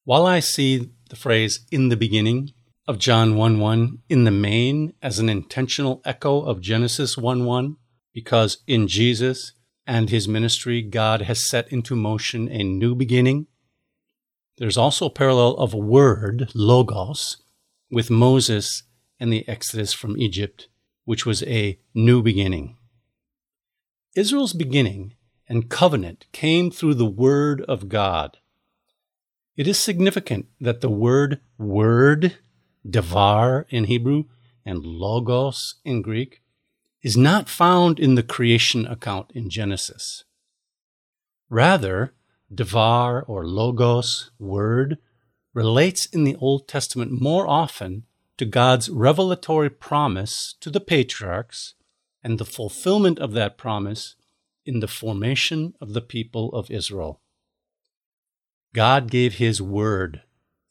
While 0.04 0.28
I 0.28 0.40
see 0.40 0.92
the 1.10 1.16
phrase 1.16 1.66
in 1.72 1.90
the 1.90 1.98
beginning 1.98 2.54
of 2.88 3.00
John 3.00 3.36
1 3.36 3.60
1 3.60 4.04
in 4.08 4.24
the 4.24 4.32
main 4.32 4.94
as 5.02 5.18
an 5.18 5.30
intentional 5.30 6.00
echo 6.06 6.42
of 6.42 6.62
Genesis 6.62 7.18
1 7.18 7.44
1, 7.44 7.76
because 8.14 8.60
in 8.68 8.88
Jesus 8.88 9.54
and 9.88 10.12
his 10.12 10.28
ministry, 10.28 10.84
God 10.84 11.24
has 11.24 11.50
set 11.50 11.72
into 11.72 11.96
motion 11.96 12.48
a 12.50 12.64
new 12.64 12.94
beginning. 12.94 13.48
There's 14.60 14.78
also 14.78 15.08
a 15.08 15.12
parallel 15.12 15.56
of 15.56 15.74
word, 15.74 16.52
logos, 16.54 17.38
with 17.90 18.12
Moses 18.12 18.84
and 19.20 19.32
the 19.32 19.48
exodus 19.48 19.94
from 19.94 20.18
Egypt, 20.18 20.68
which 21.06 21.26
was 21.26 21.44
a 21.44 21.80
new 21.94 22.22
beginning. 22.22 22.78
Israel's 24.16 24.54
beginning 24.54 25.14
and 25.48 25.70
covenant 25.70 26.26
came 26.32 26.72
through 26.72 26.96
the 26.96 27.06
Word 27.06 27.62
of 27.62 27.90
God. 27.90 28.38
It 29.56 29.68
is 29.68 29.80
significant 29.80 30.48
that 30.62 30.82
the 30.82 30.90
word 30.90 31.40
word, 31.58 32.38
devar 32.88 33.66
in 33.70 33.86
Hebrew, 33.86 34.26
and 34.66 34.86
logos 34.86 35.76
in 35.84 36.02
Greek, 36.02 36.42
is 37.02 37.18
not 37.18 37.50
found 37.50 38.00
in 38.00 38.16
the 38.16 38.24
creation 38.24 38.86
account 38.86 39.32
in 39.34 39.50
Genesis. 39.50 40.26
Rather, 41.50 42.14
devar 42.54 43.24
or 43.24 43.48
logos, 43.48 44.30
word, 44.38 44.98
relates 45.54 46.06
in 46.06 46.24
the 46.24 46.36
Old 46.36 46.68
Testament 46.68 47.12
more 47.12 47.48
often 47.48 48.04
to 48.38 48.46
God's 48.46 48.90
revelatory 48.90 49.70
promise 49.70 50.56
to 50.62 50.70
the 50.70 50.80
patriarchs 50.80 51.74
and 52.24 52.40
the 52.40 52.46
fulfillment 52.46 53.20
of 53.20 53.34
that 53.34 53.58
promise 53.58 54.16
in 54.66 54.80
the 54.80 54.88
formation 54.88 55.74
of 55.82 55.94
the 55.94 56.02
people 56.02 56.50
of 56.54 56.70
Israel. 56.70 57.22
God 58.74 59.10
gave 59.10 59.36
his 59.36 59.62
word, 59.62 60.22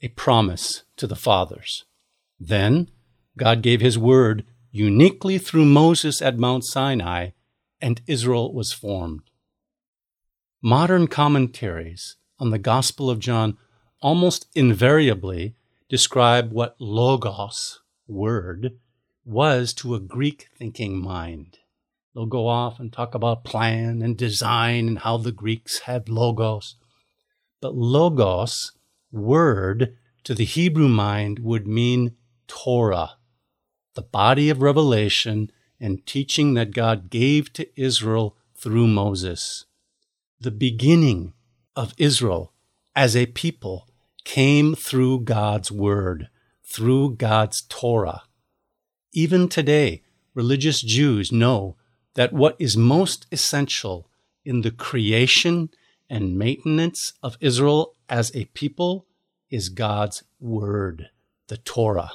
a 0.03 0.09
promise 0.09 0.85
to 0.97 1.07
the 1.07 1.17
fathers. 1.17 1.85
Then 2.39 2.91
God 3.39 3.63
gave 3.63 3.81
his 3.81 3.99
word 3.99 4.45
uniquely 4.71 5.39
through 5.39 5.65
Moses 5.65 6.21
at 6.21 6.39
Mount 6.39 6.65
Sinai, 6.65 7.31
and 7.81 8.03
Israel 8.07 8.53
was 8.53 8.73
formed. 8.73 9.23
Modern 10.63 11.07
commentaries 11.07 12.17
on 12.39 12.51
the 12.51 12.59
Gospel 12.59 13.09
of 13.09 13.19
John 13.19 13.57
almost 14.03 14.47
invariably 14.55 15.55
describe 15.89 16.53
what 16.53 16.77
logos, 16.79 17.81
word, 18.09 18.79
was 19.25 19.73
to 19.75 19.95
a 19.95 20.01
Greek 20.01 20.49
thinking 20.57 20.97
mind. 20.97 21.59
They'll 22.15 22.27
go 22.27 22.49
off 22.49 22.81
and 22.81 22.93
talk 22.93 23.15
about 23.15 23.45
plan 23.45 24.01
and 24.01 24.17
design 24.17 24.89
and 24.89 24.99
how 25.01 25.19
the 25.19 25.33
Greeks 25.33 25.81
had 25.81 26.09
logos. 26.09 26.77
But 27.61 27.75
logos, 27.75 28.73
word, 29.13 29.97
to 30.25 30.35
the 30.35 30.45
Hebrew 30.45 30.89
mind 30.89 31.41
would 31.41 31.67
mean 31.67 32.17
Torah, 32.47 33.17
the 33.95 34.03
body 34.03 34.51
of 34.51 34.63
revelation 34.63 35.51
and 35.79 36.07
teaching 36.07 36.55
that 36.55 36.73
God 36.73 37.11
gave 37.11 37.53
to 37.53 37.69
Israel 37.81 38.37
through 38.57 38.87
Moses. 38.87 39.67
The 40.41 40.51
beginning 40.51 41.35
of 41.75 41.95
Israel 41.99 42.53
as 42.95 43.15
a 43.15 43.27
people 43.27 43.89
came 44.27 44.75
through 44.75 45.21
God's 45.21 45.71
Word, 45.71 46.29
through 46.65 47.15
God's 47.15 47.63
Torah. 47.69 48.25
Even 49.13 49.49
today, 49.49 50.03
religious 50.35 50.83
Jews 50.83 51.31
know 51.31 51.77
that 52.15 52.33
what 52.33 52.57
is 52.59 52.77
most 52.77 53.27
essential 53.31 54.11
in 54.45 54.63
the 54.63 54.73
creation 54.73 55.71
and 56.11 56.37
maintenance 56.37 57.13
of 57.23 57.39
Israel 57.41 57.95
as 58.09 58.35
a 58.35 58.47
people 58.47 59.07
is 59.49 59.69
God's 59.69 60.25
Word, 60.41 61.09
the 61.47 61.59
Torah. 61.59 62.11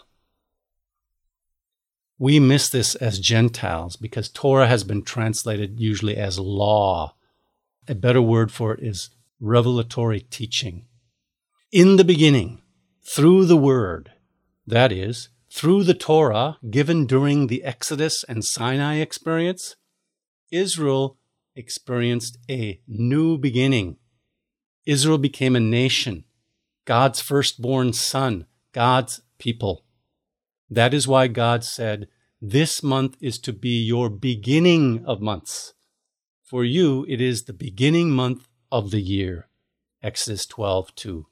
We 2.19 2.41
miss 2.41 2.69
this 2.69 2.93
as 2.95 3.19
Gentiles 3.19 3.95
because 3.95 4.28
Torah 4.28 4.67
has 4.67 4.84
been 4.84 5.04
translated 5.04 5.80
usually 5.80 6.17
as 6.17 6.38
law. 6.38 7.15
A 7.88 7.95
better 7.95 8.21
word 8.21 8.52
for 8.52 8.74
it 8.74 8.84
is 8.84 9.12
revelatory 9.39 10.19
teaching. 10.19 10.88
In 11.73 11.95
the 11.95 12.03
beginning, 12.03 12.62
through 13.01 13.45
the 13.45 13.55
Word, 13.55 14.12
that 14.67 14.91
is, 14.91 15.29
through 15.49 15.86
the 15.86 15.93
Torah 15.93 16.57
given 16.69 17.05
during 17.05 17.47
the 17.47 17.63
Exodus 17.63 18.25
and 18.25 18.43
Sinai 18.43 18.95
experience, 18.95 19.77
Israel 20.51 21.17
experienced 21.55 22.38
a 22.49 22.81
new 22.89 23.38
beginning. 23.38 23.95
Israel 24.86 25.17
became 25.17 25.55
a 25.55 25.62
nation, 25.62 26.25
God's 26.84 27.21
firstborn 27.21 27.93
son, 27.93 28.47
God's 28.73 29.21
people. 29.39 29.86
That 30.69 30.93
is 30.93 31.07
why 31.07 31.27
God 31.27 31.63
said, 31.63 32.10
This 32.41 32.84
month 32.84 33.15
is 33.21 33.39
to 33.39 33.53
be 33.53 33.81
your 33.81 34.10
beginning 34.10 35.05
of 35.05 35.21
months. 35.21 35.73
For 36.43 36.65
you, 36.65 37.05
it 37.07 37.21
is 37.21 37.43
the 37.43 37.53
beginning 37.53 38.12
month 38.12 38.49
of 38.73 38.91
the 38.91 39.01
year. 39.01 39.47
Exodus 40.03 40.45
12 40.45 40.93
2. 40.95 41.27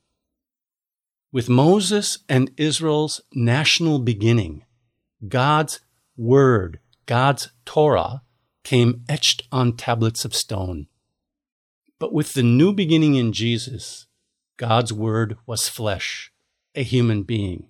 With 1.31 1.47
Moses 1.47 2.19
and 2.27 2.49
Israel's 2.57 3.21
national 3.35 3.99
beginning, 3.99 4.65
God's 5.27 5.79
word, 6.17 6.79
God's 7.05 7.51
Torah, 7.65 8.23
came 8.63 9.03
etched 9.07 9.43
on 9.51 9.77
tablets 9.77 10.25
of 10.25 10.33
stone. 10.33 10.87
But 11.99 12.13
with 12.13 12.33
the 12.33 12.41
new 12.41 12.73
beginning 12.73 13.13
in 13.13 13.31
Jesus, 13.31 14.07
God's 14.57 14.91
word 14.91 15.37
was 15.45 15.69
flesh, 15.69 16.31
a 16.73 16.81
human 16.81 17.21
being. 17.21 17.67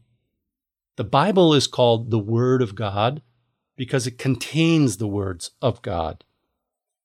The 0.95 1.03
Bible 1.03 1.53
is 1.53 1.67
called 1.67 2.11
the 2.11 2.19
Word 2.19 2.61
of 2.61 2.75
God 2.75 3.21
because 3.75 4.07
it 4.07 4.17
contains 4.17 4.97
the 4.97 5.07
words 5.07 5.51
of 5.61 5.81
God. 5.81 6.23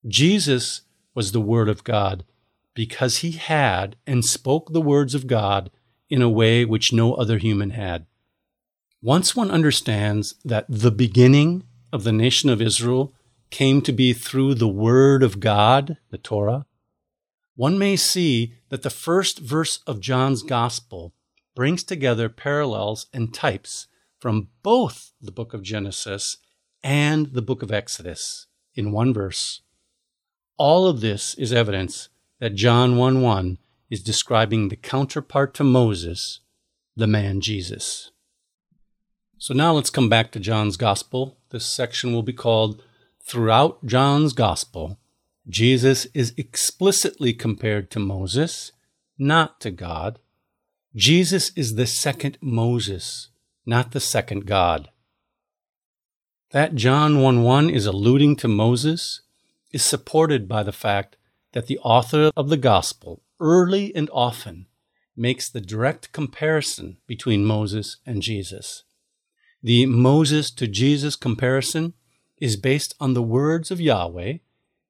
Jesus 0.07 0.83
was 1.17 1.33
the 1.33 1.41
Word 1.41 1.69
of 1.69 1.83
God 1.83 2.25
because 2.75 3.19
he 3.19 3.33
had 3.33 3.97
and 4.07 4.25
spoke 4.25 4.73
the 4.73 4.81
words 4.81 5.17
of 5.17 5.27
God 5.27 5.71
in 6.15 6.23
a 6.23 6.31
way 6.31 6.65
which 6.65 6.93
no 6.93 7.15
other 7.15 7.39
human 7.39 7.71
had. 7.71 8.07
Once 9.03 9.35
one 9.35 9.51
understands 9.51 10.37
that 10.45 10.65
the 10.69 10.93
beginning 10.93 11.65
of 11.93 12.05
the 12.05 12.13
nation 12.13 12.49
of 12.49 12.63
Israel 12.63 13.13
came 13.51 13.83
to 13.83 13.91
be 13.91 14.13
through 14.13 14.55
the 14.55 14.69
Word 14.69 15.25
of 15.25 15.41
God, 15.41 15.97
the 16.11 16.19
Torah, 16.19 16.67
one 17.57 17.77
may 17.81 17.97
see 17.97 18.55
that 18.69 18.83
the 18.83 18.91
first 18.91 19.41
verse 19.41 19.81
of 19.89 19.99
John's 19.99 20.45
Gospel 20.45 21.13
brings 21.57 21.83
together 21.83 22.29
parallels 22.29 23.07
and 23.13 23.35
types 23.35 23.89
from 24.21 24.51
both 24.63 25.15
the 25.21 25.33
book 25.33 25.53
of 25.53 25.63
Genesis 25.63 26.37
and 26.85 27.33
the 27.33 27.43
book 27.43 27.61
of 27.61 27.73
Exodus 27.73 28.47
in 28.77 28.93
one 28.93 29.13
verse. 29.13 29.63
All 30.59 30.87
of 30.87 31.01
this 31.01 31.35
is 31.35 31.53
evidence 31.53 32.09
that 32.39 32.55
John 32.55 32.97
1 32.99 33.21
1 33.21 33.59
is 33.95 34.03
describing 34.03 34.69
the 34.69 34.77
counterpart 34.77 35.55
to 35.55 35.63
Moses, 35.63 36.41
the 36.97 37.07
man 37.07 37.41
Jesus. 37.41 38.11
So 39.39 39.55
now 39.55 39.73
let's 39.73 39.89
come 39.89 40.09
back 40.09 40.33
to 40.33 40.41
John's 40.41 40.77
Gospel. 40.77 41.39
This 41.51 41.65
section 41.65 42.13
will 42.13 42.25
be 42.25 42.33
called 42.33 42.83
Throughout 43.25 43.87
John's 43.87 44.33
Gospel. 44.33 44.99
Jesus 45.49 46.07
is 46.07 46.35
explicitly 46.37 47.33
compared 47.33 47.89
to 47.93 48.01
Moses, 48.01 48.73
not 49.17 49.61
to 49.61 49.71
God. 49.71 50.19
Jesus 50.97 51.53
is 51.55 51.77
the 51.77 51.87
second 51.87 52.37
Moses, 52.41 53.29
not 53.65 53.93
the 53.93 54.01
second 54.01 54.45
God. 54.45 54.89
That 56.51 56.75
John 56.75 57.21
1 57.23 57.45
1 57.45 57.71
is 57.71 57.87
alluding 57.87 58.35
to 58.37 58.49
Moses 58.49 59.21
is 59.71 59.85
supported 59.85 60.49
by 60.49 60.65
the 60.65 60.73
fact 60.73 61.17
that 61.53 61.69
the 61.69 61.79
author 61.79 62.33
of 62.37 62.49
the 62.49 62.57
Gospel 62.57 63.24
early 63.41 63.95
and 63.95 64.09
often 64.13 64.67
makes 65.17 65.49
the 65.49 65.61
direct 65.61 66.13
comparison 66.13 66.99
between 67.07 67.45
Moses 67.45 67.99
and 68.05 68.23
Jesus. 68.23 68.85
The 69.63 69.87
Moses 69.87 70.51
to 70.53 70.67
Jesus 70.67 71.17
comparison 71.17 71.95
is 72.39 72.57
based 72.57 72.95
on 73.01 73.15
the 73.15 73.23
words 73.23 73.71
of 73.71 73.81
Yahweh, 73.81 74.39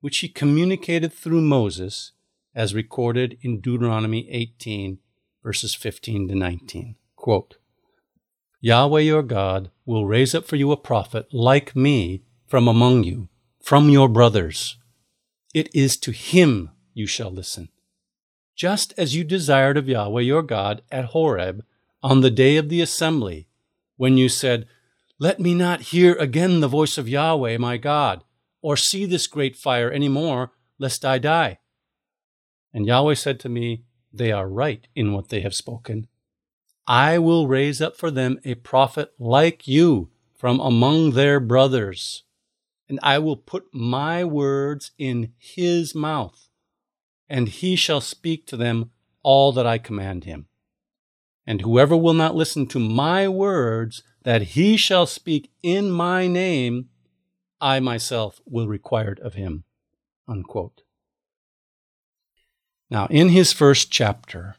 which 0.00 0.18
he 0.18 0.28
communicated 0.28 1.12
through 1.12 1.42
Moses, 1.42 2.12
as 2.54 2.74
recorded 2.74 3.38
in 3.42 3.60
Deuteronomy 3.60 4.28
18, 4.30 4.98
verses 5.42 5.74
15 5.74 6.28
to 6.28 6.34
19. 6.34 6.96
Quote, 7.16 7.56
Yahweh 8.60 9.00
your 9.00 9.22
God 9.22 9.70
will 9.84 10.06
raise 10.06 10.34
up 10.34 10.46
for 10.46 10.56
you 10.56 10.72
a 10.72 10.76
prophet 10.76 11.32
like 11.32 11.76
me 11.76 12.22
from 12.46 12.66
among 12.66 13.04
you, 13.04 13.28
from 13.62 13.90
your 13.90 14.08
brothers. 14.08 14.78
It 15.52 15.68
is 15.74 15.96
to 15.98 16.12
him 16.12 16.70
you 16.94 17.06
shall 17.06 17.30
listen. 17.30 17.68
Just 18.54 18.94
as 18.96 19.16
you 19.16 19.24
desired 19.24 19.76
of 19.76 19.88
Yahweh 19.88 20.22
your 20.22 20.42
God 20.42 20.82
at 20.90 21.06
Horeb 21.06 21.64
on 22.02 22.20
the 22.20 22.30
day 22.30 22.56
of 22.56 22.68
the 22.68 22.80
assembly, 22.80 23.48
when 23.96 24.16
you 24.16 24.28
said, 24.28 24.66
Let 25.18 25.40
me 25.40 25.54
not 25.54 25.80
hear 25.92 26.14
again 26.14 26.60
the 26.60 26.68
voice 26.68 26.96
of 26.96 27.08
Yahweh 27.08 27.58
my 27.58 27.76
God, 27.76 28.22
or 28.62 28.76
see 28.76 29.06
this 29.06 29.26
great 29.26 29.56
fire 29.56 29.90
any 29.90 30.08
more, 30.08 30.52
lest 30.78 31.04
I 31.04 31.18
die. 31.18 31.58
And 32.72 32.86
Yahweh 32.86 33.14
said 33.14 33.40
to 33.40 33.48
me, 33.48 33.84
They 34.12 34.30
are 34.30 34.48
right 34.48 34.86
in 34.94 35.12
what 35.12 35.28
they 35.28 35.40
have 35.40 35.54
spoken. 35.54 36.06
I 36.86 37.18
will 37.18 37.48
raise 37.48 37.80
up 37.80 37.96
for 37.96 38.10
them 38.10 38.38
a 38.44 38.54
prophet 38.54 39.12
like 39.18 39.66
you 39.66 40.10
from 40.34 40.60
among 40.60 41.12
their 41.12 41.40
brothers, 41.40 42.24
and 42.88 43.00
I 43.02 43.18
will 43.18 43.36
put 43.36 43.72
my 43.72 44.24
words 44.24 44.90
in 44.98 45.32
his 45.38 45.94
mouth, 45.94 46.43
and 47.34 47.48
he 47.48 47.74
shall 47.74 48.00
speak 48.00 48.46
to 48.46 48.56
them 48.56 48.92
all 49.24 49.50
that 49.50 49.66
I 49.66 49.76
command 49.76 50.22
him. 50.22 50.46
And 51.44 51.62
whoever 51.62 51.96
will 51.96 52.14
not 52.14 52.36
listen 52.36 52.68
to 52.68 52.78
my 52.78 53.26
words 53.26 54.04
that 54.22 54.54
he 54.54 54.76
shall 54.76 55.04
speak 55.04 55.50
in 55.60 55.90
my 55.90 56.28
name, 56.28 56.90
I 57.60 57.80
myself 57.80 58.40
will 58.46 58.68
require 58.68 59.10
it 59.10 59.18
of 59.18 59.34
him. 59.34 59.64
Unquote. 60.28 60.82
Now, 62.88 63.08
in 63.10 63.30
his 63.30 63.52
first 63.52 63.90
chapter, 63.90 64.54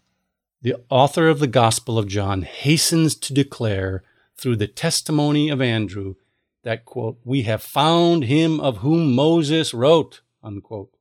the 0.62 0.76
author 0.90 1.30
of 1.30 1.40
the 1.40 1.48
Gospel 1.48 1.98
of 1.98 2.10
John 2.10 2.42
hastens 2.42 3.16
to 3.16 3.34
declare 3.34 4.04
through 4.36 4.58
the 4.58 4.68
testimony 4.68 5.48
of 5.48 5.62
Andrew 5.62 6.16
that, 6.64 6.84
quote, 6.84 7.20
we 7.24 7.44
have 7.44 7.64
found 7.64 8.26
him 8.26 8.60
of 8.60 8.80
whom 8.80 9.16
Moses 9.16 9.74
wrote, 9.74 10.24
unquote. 10.44 10.95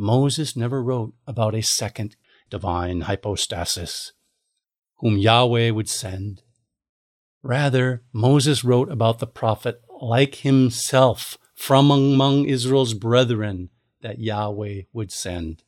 Moses 0.00 0.56
never 0.56 0.82
wrote 0.82 1.12
about 1.26 1.54
a 1.54 1.62
second 1.62 2.16
divine 2.48 3.02
hypostasis 3.02 4.12
whom 4.96 5.18
Yahweh 5.18 5.68
would 5.68 5.90
send. 5.90 6.42
Rather, 7.42 8.02
Moses 8.10 8.64
wrote 8.64 8.90
about 8.90 9.18
the 9.18 9.26
prophet 9.26 9.82
like 10.00 10.36
himself 10.36 11.36
from 11.54 11.90
among 11.90 12.46
Israel's 12.46 12.94
brethren 12.94 13.68
that 14.00 14.18
Yahweh 14.18 14.82
would 14.94 15.12
send. 15.12 15.64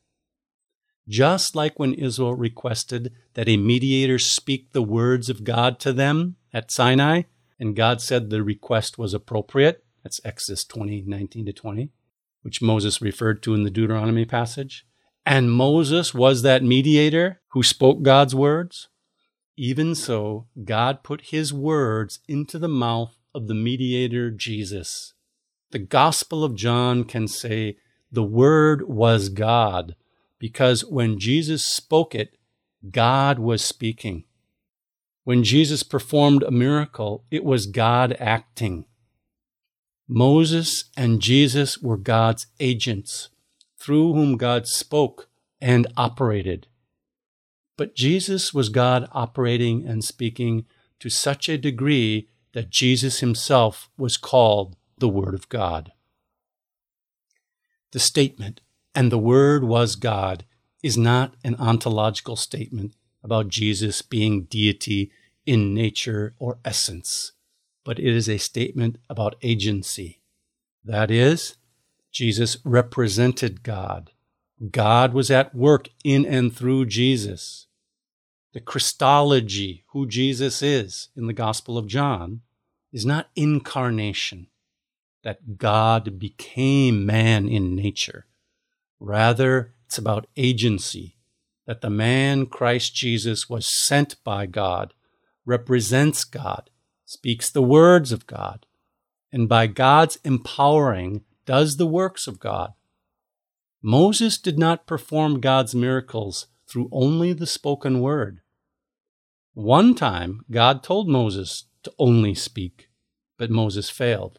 Just 1.06 1.54
like 1.54 1.78
when 1.78 1.92
Israel 1.92 2.34
requested 2.34 3.12
that 3.34 3.50
a 3.50 3.58
mediator 3.58 4.18
speak 4.18 4.72
the 4.72 4.82
words 4.82 5.28
of 5.28 5.44
God 5.44 5.78
to 5.80 5.92
them 5.92 6.36
at 6.54 6.72
Sinai, 6.72 7.24
and 7.60 7.76
God 7.76 8.00
said 8.00 8.30
the 8.30 8.42
request 8.42 8.96
was 8.96 9.12
appropriate. 9.12 9.84
That's 10.02 10.20
Exodus 10.24 10.64
20, 10.64 11.02
19 11.06 11.44
to 11.44 11.52
20, 11.52 11.90
which 12.42 12.62
Moses 12.62 13.00
referred 13.00 13.42
to 13.44 13.54
in 13.54 13.62
the 13.62 13.70
Deuteronomy 13.70 14.24
passage. 14.24 14.86
And 15.24 15.52
Moses 15.52 16.12
was 16.12 16.42
that 16.42 16.64
mediator 16.64 17.40
who 17.48 17.62
spoke 17.62 18.02
God's 18.02 18.34
words. 18.34 18.88
Even 19.56 19.94
so, 19.94 20.46
God 20.64 21.02
put 21.02 21.30
his 21.30 21.52
words 21.52 22.20
into 22.26 22.58
the 22.58 22.68
mouth 22.68 23.16
of 23.34 23.46
the 23.46 23.54
mediator 23.54 24.30
Jesus. 24.30 25.14
The 25.70 25.78
Gospel 25.78 26.44
of 26.44 26.54
John 26.54 27.04
can 27.04 27.28
say, 27.28 27.76
The 28.10 28.22
Word 28.22 28.88
was 28.88 29.28
God, 29.28 29.94
because 30.38 30.84
when 30.84 31.18
Jesus 31.18 31.64
spoke 31.64 32.14
it, 32.14 32.36
God 32.90 33.38
was 33.38 33.64
speaking. 33.64 34.24
When 35.24 35.44
Jesus 35.44 35.82
performed 35.82 36.42
a 36.42 36.50
miracle, 36.50 37.24
it 37.30 37.44
was 37.44 37.66
God 37.66 38.16
acting. 38.18 38.86
Moses 40.08 40.84
and 40.96 41.20
Jesus 41.20 41.78
were 41.78 41.96
God's 41.96 42.46
agents, 42.60 43.28
through 43.78 44.12
whom 44.12 44.36
God 44.36 44.66
spoke 44.66 45.28
and 45.60 45.86
operated. 45.96 46.66
But 47.76 47.94
Jesus 47.96 48.52
was 48.52 48.68
God 48.68 49.08
operating 49.12 49.86
and 49.86 50.04
speaking 50.04 50.66
to 51.00 51.08
such 51.08 51.48
a 51.48 51.58
degree 51.58 52.28
that 52.52 52.70
Jesus 52.70 53.20
himself 53.20 53.90
was 53.96 54.16
called 54.16 54.76
the 54.98 55.08
Word 55.08 55.34
of 55.34 55.48
God. 55.48 55.92
The 57.92 57.98
statement, 57.98 58.60
and 58.94 59.10
the 59.10 59.18
Word 59.18 59.64
was 59.64 59.96
God, 59.96 60.44
is 60.82 60.96
not 60.96 61.34
an 61.44 61.56
ontological 61.56 62.36
statement 62.36 62.94
about 63.22 63.48
Jesus 63.48 64.02
being 64.02 64.44
deity 64.44 65.10
in 65.46 65.74
nature 65.74 66.34
or 66.38 66.58
essence, 66.64 67.32
but 67.84 67.98
it 67.98 68.14
is 68.14 68.28
a 68.28 68.38
statement 68.38 68.98
about 69.08 69.36
agency. 69.42 70.20
That 70.84 71.10
is, 71.10 71.56
Jesus 72.10 72.56
represented 72.64 73.62
God. 73.62 74.10
God 74.70 75.12
was 75.14 75.30
at 75.30 75.54
work 75.54 75.88
in 76.04 76.24
and 76.24 76.54
through 76.54 76.86
Jesus. 76.86 77.66
The 78.52 78.60
Christology, 78.60 79.84
who 79.88 80.06
Jesus 80.06 80.62
is 80.62 81.08
in 81.16 81.26
the 81.26 81.32
Gospel 81.32 81.78
of 81.78 81.86
John, 81.86 82.42
is 82.92 83.06
not 83.06 83.30
incarnation, 83.34 84.48
that 85.24 85.56
God 85.56 86.18
became 86.18 87.06
man 87.06 87.48
in 87.48 87.74
nature. 87.74 88.26
Rather, 89.00 89.72
it's 89.86 89.98
about 89.98 90.26
agency, 90.36 91.16
that 91.66 91.80
the 91.80 91.90
man 91.90 92.46
Christ 92.46 92.94
Jesus 92.94 93.48
was 93.48 93.66
sent 93.66 94.22
by 94.22 94.46
God, 94.46 94.94
represents 95.46 96.24
God, 96.24 96.70
speaks 97.12 97.50
the 97.50 97.62
words 97.62 98.10
of 98.10 98.26
God, 98.26 98.64
and 99.30 99.48
by 99.48 99.66
God's 99.66 100.18
empowering 100.24 101.24
does 101.44 101.76
the 101.76 101.86
works 101.86 102.26
of 102.26 102.40
God. 102.40 102.72
Moses 103.82 104.38
did 104.38 104.58
not 104.58 104.86
perform 104.86 105.40
God's 105.40 105.74
miracles 105.74 106.46
through 106.66 106.88
only 106.90 107.32
the 107.32 107.46
spoken 107.46 108.00
word. 108.00 108.40
One 109.52 109.94
time, 109.94 110.44
God 110.50 110.82
told 110.82 111.08
Moses 111.08 111.64
to 111.82 111.92
only 111.98 112.34
speak, 112.34 112.88
but 113.36 113.50
Moses 113.50 113.90
failed. 113.90 114.38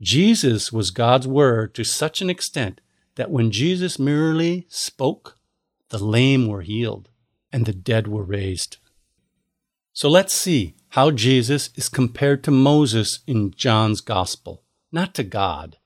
Jesus 0.00 0.72
was 0.72 0.90
God's 0.90 1.26
word 1.26 1.74
to 1.76 1.84
such 1.84 2.20
an 2.20 2.28
extent 2.28 2.80
that 3.14 3.30
when 3.30 3.50
Jesus 3.50 3.98
merely 3.98 4.66
spoke, 4.68 5.38
the 5.88 5.98
lame 6.04 6.48
were 6.48 6.62
healed 6.62 7.08
and 7.52 7.64
the 7.64 7.72
dead 7.72 8.08
were 8.08 8.24
raised. 8.24 8.76
So 9.94 10.08
let's 10.08 10.32
see 10.32 10.74
how 10.90 11.10
Jesus 11.10 11.68
is 11.74 11.90
compared 11.90 12.42
to 12.44 12.50
Moses 12.50 13.20
in 13.26 13.50
John's 13.50 14.00
Gospel, 14.00 14.62
not 14.90 15.14
to 15.14 15.22
God, 15.22 15.76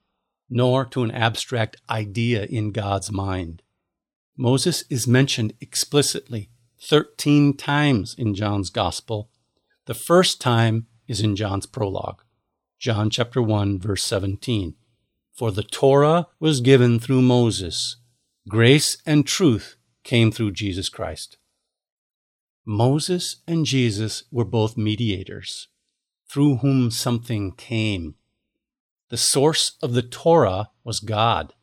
nor 0.49 0.85
to 0.85 1.03
an 1.03 1.11
abstract 1.11 1.77
idea 1.89 2.45
in 2.45 2.71
God's 2.71 3.11
mind. 3.11 3.61
Moses 4.37 4.85
is 4.89 5.07
mentioned 5.07 5.53
explicitly 5.59 6.49
13 6.79 7.57
times 7.57 8.15
in 8.17 8.33
John's 8.33 8.69
Gospel. 8.69 9.29
The 9.85 9.93
first 9.93 10.39
time 10.39 10.87
is 11.07 11.19
in 11.21 11.35
John's 11.35 11.65
prologue, 11.65 12.23
John 12.79 13.09
chapter 13.09 13.41
1 13.41 13.79
verse 13.79 14.03
17. 14.05 14.75
For 15.33 15.51
the 15.51 15.63
Torah 15.63 16.27
was 16.39 16.61
given 16.61 16.99
through 16.99 17.21
Moses, 17.23 17.97
grace 18.47 18.97
and 19.05 19.27
truth 19.27 19.75
came 20.03 20.31
through 20.31 20.51
Jesus 20.51 20.87
Christ. 20.87 21.36
Moses 22.69 23.37
and 23.47 23.65
Jesus 23.65 24.23
were 24.29 24.43
both 24.43 24.75
mediators, 24.75 25.69
through 26.29 26.57
whom 26.57 26.91
something 26.91 27.53
came. 27.53 28.15
The 29.07 29.15
source 29.15 29.77
of 29.81 29.93
the 29.93 30.01
Torah 30.01 30.71
was 30.83 30.99
God. 30.99 31.53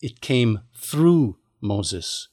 It 0.00 0.22
came 0.22 0.60
through 0.74 1.36
Moses. 1.60 2.28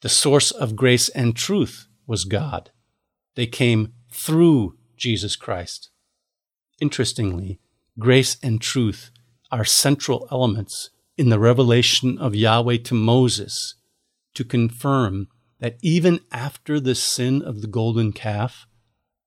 The 0.00 0.08
source 0.08 0.50
of 0.50 0.76
grace 0.76 1.10
and 1.10 1.36
truth 1.36 1.88
was 2.06 2.24
God. 2.24 2.70
They 3.34 3.46
came 3.46 3.92
through 4.10 4.78
Jesus 4.96 5.36
Christ. 5.36 5.90
Interestingly, 6.80 7.60
grace 7.98 8.38
and 8.42 8.62
truth 8.62 9.10
are 9.50 9.66
central 9.66 10.26
elements 10.32 10.88
in 11.18 11.28
the 11.28 11.38
revelation 11.38 12.16
of 12.16 12.34
Yahweh 12.34 12.78
to 12.84 12.94
Moses 12.94 13.74
to 14.32 14.42
confirm 14.42 15.28
that 15.62 15.78
even 15.80 16.18
after 16.32 16.80
the 16.80 16.94
sin 16.94 17.40
of 17.40 17.60
the 17.60 17.68
golden 17.68 18.10
calf, 18.12 18.66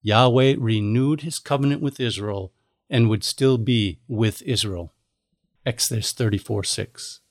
Yahweh 0.02 0.56
renewed 0.60 1.22
his 1.22 1.40
covenant 1.40 1.82
with 1.82 1.98
Israel 1.98 2.52
and 2.90 3.10
would 3.10 3.24
still 3.24 3.58
be 3.58 4.02
with 4.10 4.42
Israel. 4.42 4.94
Exodus 5.66 6.12
34 6.12 6.66
6. 6.66 7.22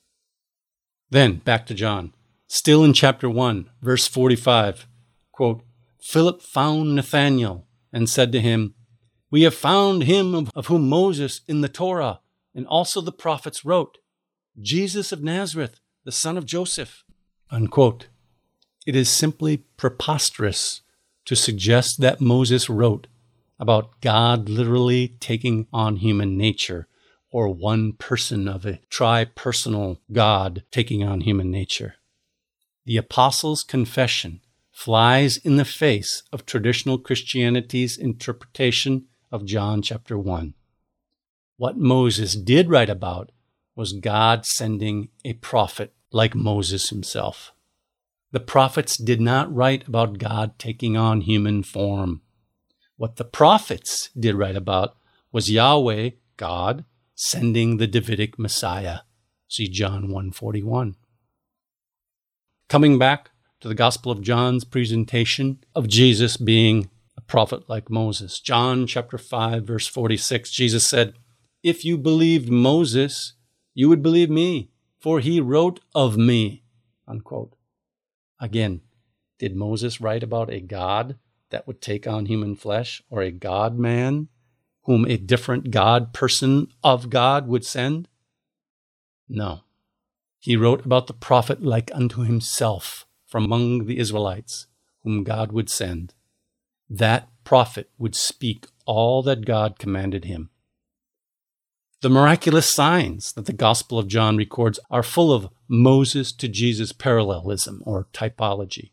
Then, 1.11 1.35
back 1.35 1.67
to 1.67 1.75
John. 1.75 2.15
Still 2.47 2.83
in 2.83 2.93
chapter 2.93 3.29
1, 3.29 3.69
verse 3.79 4.07
45, 4.07 4.87
quote, 5.31 5.61
Philip 6.01 6.41
found 6.41 6.95
Nathanael 6.95 7.67
and 7.93 8.09
said 8.09 8.31
to 8.31 8.41
him, 8.41 8.73
we 9.29 9.43
have 9.43 9.53
found 9.53 10.03
him 10.03 10.49
of, 10.55 10.65
whom 10.65 10.89
Moses 10.89 11.41
in 11.47 11.61
the 11.61 11.69
Torah 11.69 12.21
and 12.55 12.65
also 12.65 13.01
the 13.01 13.11
prophets 13.11 13.63
wrote, 13.63 13.99
Jesus 14.59 15.11
of 15.11 15.21
Nazareth, 15.21 15.79
the 16.05 16.11
son 16.11 16.39
of 16.39 16.47
Joseph. 16.47 17.03
Unquote. 17.51 18.07
It 18.85 18.95
is 18.95 19.09
simply 19.09 19.57
preposterous 19.77 20.81
to 21.25 21.35
suggest 21.35 22.01
that 22.01 22.21
Moses 22.21 22.69
wrote 22.69 23.07
about 23.59 23.99
God 24.01 24.47
literally 24.47 25.15
taking 25.19 25.65
on 25.73 25.95
human 25.95 26.37
nature 26.37 26.87
or 27.31 27.49
one 27.49 27.93
person 27.93 28.47
of 28.47 28.65
a 28.65 28.79
tri-personal 28.89 29.99
God 30.11 30.63
taking 30.71 31.03
on 31.03 31.21
human 31.21 31.49
nature. 31.49 31.95
The 32.85 32.97
apostles' 32.97 33.63
confession 33.63 34.41
flies 34.71 35.37
in 35.37 35.55
the 35.55 35.65
face 35.65 36.21
of 36.31 36.45
traditional 36.45 36.99
Christianity's 36.99 37.97
interpretation 37.97 39.05
of 39.31 39.45
John 39.45 39.81
chapter 39.81 40.17
1. 40.17 40.53
What 41.57 41.77
Moses 41.77 42.35
did 42.35 42.69
write 42.69 42.89
about 42.89 43.31
was 43.75 43.93
God 43.93 44.45
sending 44.45 45.09
a 45.23 45.33
prophet 45.33 45.93
like 46.11 46.35
Moses 46.35 46.89
himself. 46.89 47.51
The 48.35 48.41
prophets 48.41 48.97
did 48.97 49.21
not 49.21 49.55
write 49.55 49.87
about 49.87 50.17
God 50.17 50.59
taking 50.59 50.97
on 50.97 51.21
human 51.21 51.63
form. 51.63 52.21
What 52.97 53.15
the 53.15 53.23
prophets 53.23 54.09
did 54.09 54.35
write 54.35 54.57
about 54.57 54.97
was 55.31 55.49
Yahweh, 55.49 56.09
God, 56.35 56.83
sending 57.15 57.77
the 57.77 57.87
Davidic 57.87 58.37
Messiah. 58.37 58.99
See 59.47 59.69
John 59.69 60.09
141. 60.09 60.97
Coming 62.67 62.99
back 62.99 63.31
to 63.61 63.69
the 63.69 63.73
Gospel 63.73 64.11
of 64.11 64.21
John's 64.21 64.65
presentation 64.65 65.59
of 65.73 65.87
Jesus 65.87 66.35
being 66.35 66.89
a 67.15 67.21
prophet 67.21 67.69
like 67.69 67.89
Moses. 67.89 68.41
John 68.41 68.85
chapter 68.85 69.17
5 69.17 69.63
verse 69.63 69.87
46 69.87 70.51
Jesus 70.51 70.85
said, 70.85 71.13
"If 71.63 71.85
you 71.85 71.97
believed 71.97 72.49
Moses, 72.49 73.35
you 73.73 73.87
would 73.87 74.03
believe 74.03 74.29
me, 74.29 74.71
for 74.99 75.21
he 75.21 75.39
wrote 75.39 75.79
of 75.95 76.17
me." 76.17 76.63
Unquote. 77.07 77.55
Again, 78.39 78.81
did 79.39 79.55
Moses 79.55 80.01
write 80.01 80.23
about 80.23 80.51
a 80.51 80.59
God 80.59 81.17
that 81.49 81.67
would 81.67 81.81
take 81.81 82.07
on 82.07 82.25
human 82.25 82.55
flesh 82.55 83.01
or 83.09 83.21
a 83.21 83.31
God 83.31 83.77
man 83.77 84.29
whom 84.83 85.05
a 85.05 85.17
different 85.17 85.71
God 85.71 86.13
person 86.13 86.67
of 86.83 87.09
God 87.09 87.47
would 87.47 87.65
send? 87.65 88.07
No. 89.27 89.61
He 90.39 90.55
wrote 90.55 90.85
about 90.85 91.07
the 91.07 91.13
prophet 91.13 91.63
like 91.63 91.91
unto 91.93 92.21
himself 92.21 93.07
from 93.25 93.45
among 93.45 93.85
the 93.85 93.97
Israelites, 93.97 94.67
whom 95.03 95.23
God 95.23 95.51
would 95.51 95.69
send. 95.69 96.13
That 96.89 97.29
prophet 97.43 97.89
would 97.97 98.15
speak 98.15 98.67
all 98.85 99.23
that 99.23 99.45
God 99.45 99.79
commanded 99.79 100.25
him. 100.25 100.49
The 102.05 102.09
miraculous 102.09 102.71
signs 102.71 103.33
that 103.33 103.47
the 103.47 103.51
Gospel 103.51 103.97
of 103.97 104.07
John 104.07 104.37
records 104.37 104.79
are 104.91 105.01
full 105.01 105.33
of 105.33 105.49
Moses 105.67 106.31
to 106.33 106.47
Jesus 106.47 106.91
parallelism 106.91 107.81
or 107.83 108.09
typology. 108.13 108.91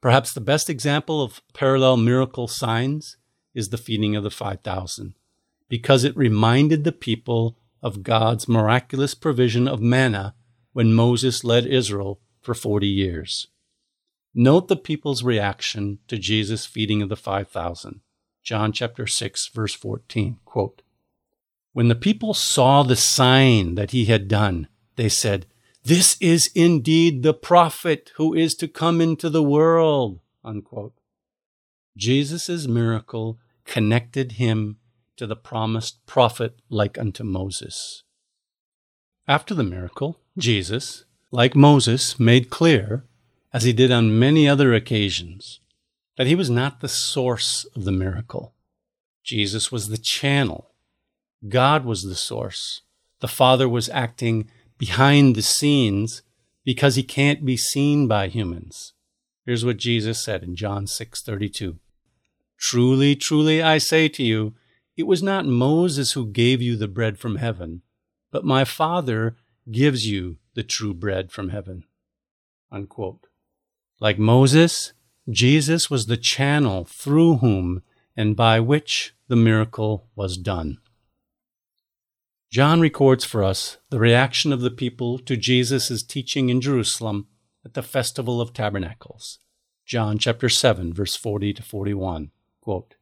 Perhaps 0.00 0.32
the 0.32 0.40
best 0.40 0.68
example 0.68 1.22
of 1.22 1.42
parallel 1.54 1.96
miracle 1.96 2.48
signs 2.48 3.18
is 3.54 3.68
the 3.68 3.78
feeding 3.78 4.16
of 4.16 4.24
the 4.24 4.32
5,000, 4.32 5.14
because 5.68 6.02
it 6.02 6.16
reminded 6.16 6.82
the 6.82 6.90
people 6.90 7.56
of 7.80 8.02
God's 8.02 8.48
miraculous 8.48 9.14
provision 9.14 9.68
of 9.68 9.80
manna 9.80 10.34
when 10.72 10.92
Moses 10.92 11.44
led 11.44 11.66
Israel 11.66 12.18
for 12.40 12.52
40 12.52 12.88
years. 12.88 13.46
Note 14.34 14.66
the 14.66 14.74
people's 14.74 15.22
reaction 15.22 16.00
to 16.08 16.18
Jesus' 16.18 16.66
feeding 16.66 17.00
of 17.00 17.10
the 17.10 17.14
5,000. 17.14 18.00
John 18.42 18.72
chapter 18.72 19.06
6, 19.06 19.50
verse 19.54 19.74
14. 19.74 20.38
Quote, 20.44 20.82
when 21.76 21.88
the 21.88 21.94
people 21.94 22.32
saw 22.32 22.82
the 22.82 22.96
sign 22.96 23.74
that 23.74 23.90
he 23.90 24.06
had 24.06 24.28
done, 24.28 24.66
they 24.94 25.10
said, 25.10 25.44
This 25.84 26.16
is 26.22 26.50
indeed 26.54 27.22
the 27.22 27.34
prophet 27.34 28.12
who 28.16 28.32
is 28.32 28.54
to 28.54 28.66
come 28.66 28.98
into 29.02 29.28
the 29.28 29.42
world. 29.42 30.20
Unquote. 30.42 30.94
Jesus' 31.94 32.66
miracle 32.66 33.38
connected 33.66 34.32
him 34.32 34.78
to 35.18 35.26
the 35.26 35.36
promised 35.36 35.98
prophet 36.06 36.58
like 36.70 36.96
unto 36.96 37.22
Moses. 37.24 38.04
After 39.28 39.52
the 39.52 39.62
miracle, 39.62 40.18
Jesus, 40.38 41.04
like 41.30 41.54
Moses, 41.54 42.18
made 42.18 42.48
clear, 42.48 43.04
as 43.52 43.64
he 43.64 43.74
did 43.74 43.92
on 43.92 44.18
many 44.18 44.48
other 44.48 44.72
occasions, 44.72 45.60
that 46.16 46.26
he 46.26 46.34
was 46.34 46.48
not 46.48 46.80
the 46.80 46.88
source 46.88 47.66
of 47.76 47.84
the 47.84 47.92
miracle. 47.92 48.54
Jesus 49.22 49.70
was 49.70 49.88
the 49.88 49.98
channel. 49.98 50.70
God 51.48 51.84
was 51.84 52.02
the 52.02 52.14
source. 52.14 52.82
The 53.20 53.28
Father 53.28 53.68
was 53.68 53.88
acting 53.88 54.50
behind 54.78 55.34
the 55.34 55.42
scenes 55.42 56.22
because 56.64 56.96
he 56.96 57.02
can't 57.02 57.44
be 57.44 57.56
seen 57.56 58.08
by 58.08 58.28
humans. 58.28 58.92
Here's 59.44 59.64
what 59.64 59.76
Jesus 59.76 60.24
said 60.24 60.42
in 60.42 60.56
John 60.56 60.86
6:32. 60.86 61.78
Truly, 62.58 63.14
truly 63.14 63.62
I 63.62 63.78
say 63.78 64.08
to 64.08 64.22
you, 64.22 64.54
it 64.96 65.06
was 65.06 65.22
not 65.22 65.46
Moses 65.46 66.12
who 66.12 66.26
gave 66.26 66.60
you 66.62 66.74
the 66.74 66.88
bread 66.88 67.18
from 67.18 67.36
heaven, 67.36 67.82
but 68.30 68.44
my 68.44 68.64
Father 68.64 69.36
gives 69.70 70.06
you 70.06 70.38
the 70.54 70.62
true 70.62 70.94
bread 70.94 71.30
from 71.30 71.50
heaven. 71.50 71.84
Unquote. 72.72 73.26
Like 74.00 74.18
Moses, 74.18 74.92
Jesus 75.30 75.90
was 75.90 76.06
the 76.06 76.16
channel 76.16 76.84
through 76.84 77.36
whom 77.36 77.82
and 78.16 78.34
by 78.34 78.60
which 78.60 79.14
the 79.28 79.36
miracle 79.36 80.08
was 80.14 80.36
done. 80.36 80.78
John 82.50 82.80
records 82.80 83.24
for 83.24 83.42
us 83.42 83.78
the 83.90 83.98
reaction 83.98 84.52
of 84.52 84.60
the 84.60 84.70
people 84.70 85.18
to 85.18 85.36
Jesus' 85.36 86.02
teaching 86.02 86.48
in 86.48 86.60
Jerusalem 86.60 87.26
at 87.64 87.74
the 87.74 87.82
Festival 87.82 88.40
of 88.40 88.52
Tabernacles. 88.52 89.38
John 89.84 90.18
chapter 90.18 90.48
7, 90.48 90.92
verse 90.94 91.16
40 91.16 91.54
to 91.54 91.62
41. 91.62 92.30
Quote, 92.60 92.94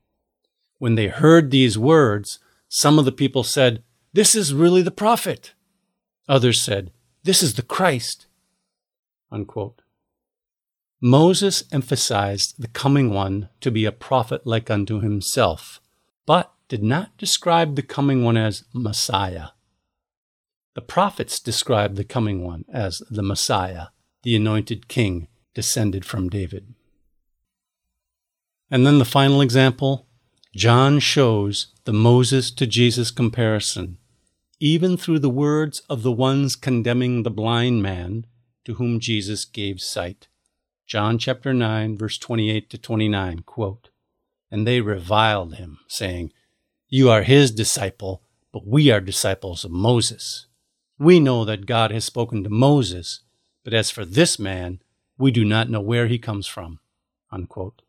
when 0.78 0.96
they 0.96 1.08
heard 1.08 1.50
these 1.50 1.78
words, 1.78 2.38
some 2.68 2.98
of 2.98 3.04
the 3.04 3.12
people 3.12 3.42
said, 3.42 3.82
This 4.12 4.34
is 4.34 4.54
really 4.54 4.82
the 4.82 4.90
prophet. 4.90 5.54
Others 6.28 6.62
said, 6.62 6.90
This 7.22 7.42
is 7.42 7.54
the 7.54 7.62
Christ. 7.62 8.26
Unquote. 9.30 9.82
Moses 11.00 11.64
emphasized 11.70 12.54
the 12.58 12.68
coming 12.68 13.10
one 13.10 13.50
to 13.60 13.70
be 13.70 13.84
a 13.84 13.92
prophet 13.92 14.46
like 14.46 14.70
unto 14.70 15.00
himself, 15.00 15.80
but 16.26 16.53
did 16.68 16.82
not 16.82 17.16
describe 17.18 17.76
the 17.76 17.82
coming 17.82 18.24
one 18.24 18.36
as 18.36 18.64
Messiah. 18.72 19.48
The 20.74 20.82
prophets 20.82 21.38
described 21.38 21.96
the 21.96 22.04
coming 22.04 22.42
one 22.42 22.64
as 22.72 23.02
the 23.10 23.22
Messiah, 23.22 23.88
the 24.22 24.34
anointed 24.34 24.88
king 24.88 25.28
descended 25.54 26.04
from 26.04 26.28
David. 26.28 26.74
And 28.70 28.86
then 28.86 28.98
the 28.98 29.04
final 29.04 29.40
example 29.40 30.06
John 30.56 31.00
shows 31.00 31.68
the 31.84 31.92
Moses 31.92 32.50
to 32.52 32.66
Jesus 32.66 33.10
comparison, 33.10 33.98
even 34.60 34.96
through 34.96 35.18
the 35.18 35.30
words 35.30 35.80
of 35.90 36.02
the 36.02 36.12
ones 36.12 36.56
condemning 36.56 37.22
the 37.22 37.30
blind 37.30 37.82
man 37.82 38.26
to 38.64 38.74
whom 38.74 39.00
Jesus 39.00 39.44
gave 39.44 39.80
sight. 39.80 40.28
John 40.86 41.18
chapter 41.18 41.52
9, 41.52 41.96
verse 41.98 42.18
28 42.18 42.70
to 42.70 42.78
29, 42.78 43.40
quote, 43.40 43.90
And 44.50 44.66
they 44.66 44.80
reviled 44.80 45.54
him, 45.54 45.78
saying, 45.88 46.32
You 46.96 47.10
are 47.10 47.24
his 47.24 47.50
disciple, 47.50 48.22
but 48.52 48.68
we 48.68 48.88
are 48.92 49.00
disciples 49.00 49.64
of 49.64 49.72
Moses. 49.72 50.46
We 50.96 51.18
know 51.18 51.44
that 51.44 51.66
God 51.66 51.90
has 51.90 52.04
spoken 52.04 52.44
to 52.44 52.50
Moses, 52.50 53.18
but 53.64 53.74
as 53.74 53.90
for 53.90 54.04
this 54.04 54.38
man, 54.38 54.80
we 55.18 55.32
do 55.32 55.44
not 55.44 55.68
know 55.68 55.80
where 55.80 56.06
he 56.06 56.20
comes 56.20 56.46
from. 56.46 56.78
Unquote. 57.32 57.82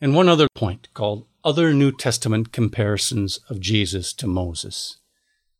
And 0.00 0.14
one 0.14 0.28
other 0.28 0.46
point 0.54 0.86
called 0.94 1.26
Other 1.42 1.74
New 1.74 1.90
Testament 1.90 2.52
Comparisons 2.52 3.40
of 3.48 3.58
Jesus 3.58 4.12
to 4.12 4.28
Moses. 4.28 4.98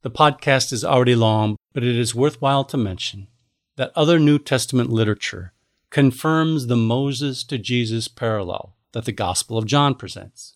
The 0.02 0.08
podcast 0.08 0.72
is 0.72 0.84
already 0.84 1.16
long, 1.16 1.56
but 1.72 1.82
it 1.82 1.96
is 1.96 2.14
worthwhile 2.14 2.62
to 2.66 2.76
mention 2.76 3.26
that 3.74 3.90
other 3.96 4.20
New 4.20 4.38
Testament 4.38 4.88
literature 4.88 5.52
confirms 5.90 6.68
the 6.68 6.76
Moses 6.76 7.42
to 7.42 7.58
Jesus 7.58 8.06
parallel 8.06 8.76
that 8.92 9.04
the 9.04 9.10
Gospel 9.10 9.58
of 9.58 9.66
John 9.66 9.96
presents. 9.96 10.54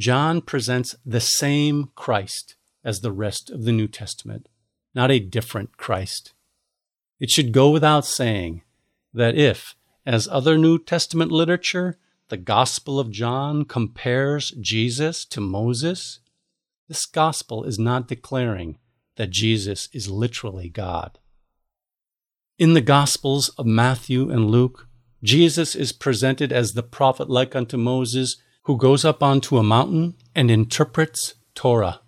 John 0.00 0.40
presents 0.40 0.96
the 1.04 1.20
same 1.20 1.90
Christ 1.94 2.56
as 2.82 3.00
the 3.00 3.12
rest 3.12 3.50
of 3.50 3.64
the 3.64 3.72
New 3.72 3.86
Testament, 3.86 4.48
not 4.94 5.10
a 5.10 5.20
different 5.20 5.76
Christ. 5.76 6.32
It 7.20 7.28
should 7.28 7.52
go 7.52 7.68
without 7.68 8.06
saying 8.06 8.62
that 9.12 9.36
if, 9.36 9.74
as 10.06 10.26
other 10.26 10.56
New 10.56 10.78
Testament 10.78 11.30
literature, 11.30 11.98
the 12.30 12.38
Gospel 12.38 12.98
of 12.98 13.10
John 13.10 13.66
compares 13.66 14.52
Jesus 14.52 15.26
to 15.26 15.40
Moses, 15.42 16.20
this 16.88 17.04
Gospel 17.04 17.64
is 17.64 17.78
not 17.78 18.08
declaring 18.08 18.78
that 19.16 19.28
Jesus 19.28 19.90
is 19.92 20.08
literally 20.08 20.70
God. 20.70 21.18
In 22.58 22.72
the 22.72 22.80
Gospels 22.80 23.50
of 23.50 23.66
Matthew 23.66 24.30
and 24.30 24.50
Luke, 24.50 24.88
Jesus 25.22 25.74
is 25.74 25.92
presented 25.92 26.54
as 26.54 26.72
the 26.72 26.82
prophet 26.82 27.28
like 27.28 27.54
unto 27.54 27.76
Moses 27.76 28.38
who 28.70 28.76
goes 28.76 29.04
up 29.04 29.20
onto 29.20 29.58
a 29.58 29.64
mountain 29.64 30.14
and 30.32 30.48
interprets 30.48 31.34
Torah. 31.56 32.02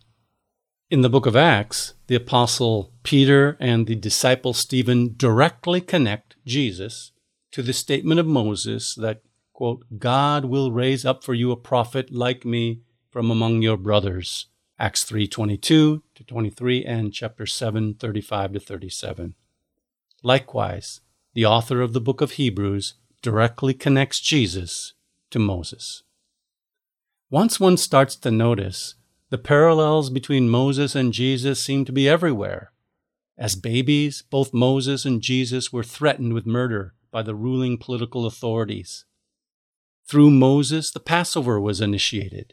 In 0.93 1.01
the 1.01 1.11
book 1.11 1.27
of 1.27 1.35
Acts, 1.35 1.95
the 2.07 2.15
apostle 2.15 2.93
Peter 3.03 3.57
and 3.59 3.89
the 3.89 3.97
disciple 3.97 4.53
Stephen 4.53 5.17
directly 5.17 5.81
connect 5.81 6.37
Jesus 6.47 7.11
to 7.51 7.63
the 7.63 7.73
statement 7.73 8.21
of 8.21 8.29
Moses 8.29 8.95
that 8.95 9.23
quote, 9.53 9.85
God 9.99 10.45
will 10.45 10.71
raise 10.71 11.05
up 11.05 11.25
for 11.25 11.35
you 11.35 11.51
a 11.51 11.57
prophet 11.57 12.13
like 12.13 12.45
me 12.45 12.83
from 13.11 13.29
among 13.29 13.63
your 13.63 13.77
brothers. 13.77 14.47
Acts 14.79 15.05
3:22 15.05 16.03
to 16.15 16.25
23 16.25 16.85
and 16.85 17.13
chapter 17.13 17.45
7 17.45 17.95
35 17.95 18.53
to 18.53 18.61
37. 18.61 19.35
Likewise, 20.23 21.01
the 21.35 21.45
author 21.45 21.81
of 21.81 21.93
the 21.93 22.01
book 22.01 22.21
of 22.21 22.39
Hebrews 22.39 22.95
directly 23.21 23.75
connects 23.75 24.21
Jesus 24.21 24.95
to 25.31 25.41
Moses. 25.41 26.05
Once 27.33 27.59
one 27.59 27.79
starts 27.79 28.15
to 28.15 28.31
notice, 28.31 28.95
the 29.31 29.39
parallels 29.39 30.11
between 30.11 30.51
Moses 30.51 30.95
and 30.95 31.15
Jesus 31.15 31.65
seem 31.65 31.87
to 31.87 31.91
be 31.91 32.07
everywhere. 32.07 32.73
As 33.39 33.55
babies, 33.55 34.23
both 34.29 34.53
Moses 34.53 35.07
and 35.07 35.23
Jesus 35.23 35.73
were 35.73 35.83
threatened 35.83 36.35
with 36.35 36.45
murder 36.45 36.93
by 37.11 37.23
the 37.23 37.35
ruling 37.35 37.79
political 37.79 38.27
authorities. 38.27 39.07
Through 40.07 40.31
Moses, 40.33 40.91
the 40.91 41.01
Passover 41.01 41.59
was 41.59 41.81
initiated. 41.81 42.53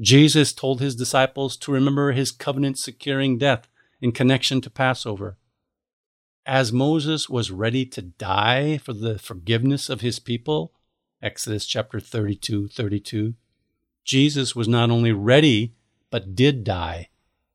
Jesus 0.00 0.52
told 0.52 0.80
his 0.80 0.94
disciples 0.94 1.56
to 1.56 1.72
remember 1.72 2.12
his 2.12 2.30
covenant 2.30 2.78
securing 2.78 3.38
death 3.38 3.66
in 4.00 4.12
connection 4.12 4.60
to 4.60 4.70
Passover. 4.70 5.36
As 6.46 6.72
Moses 6.72 7.28
was 7.28 7.50
ready 7.50 7.84
to 7.86 8.02
die 8.02 8.78
for 8.78 8.92
the 8.92 9.18
forgiveness 9.18 9.90
of 9.90 10.00
his 10.00 10.20
people, 10.20 10.72
Exodus 11.20 11.66
chapter 11.66 11.98
32 11.98 12.68
32, 12.68 13.34
Jesus 14.04 14.56
was 14.56 14.68
not 14.68 14.90
only 14.90 15.12
ready, 15.12 15.74
but 16.10 16.34
did 16.34 16.64
die, 16.64 17.08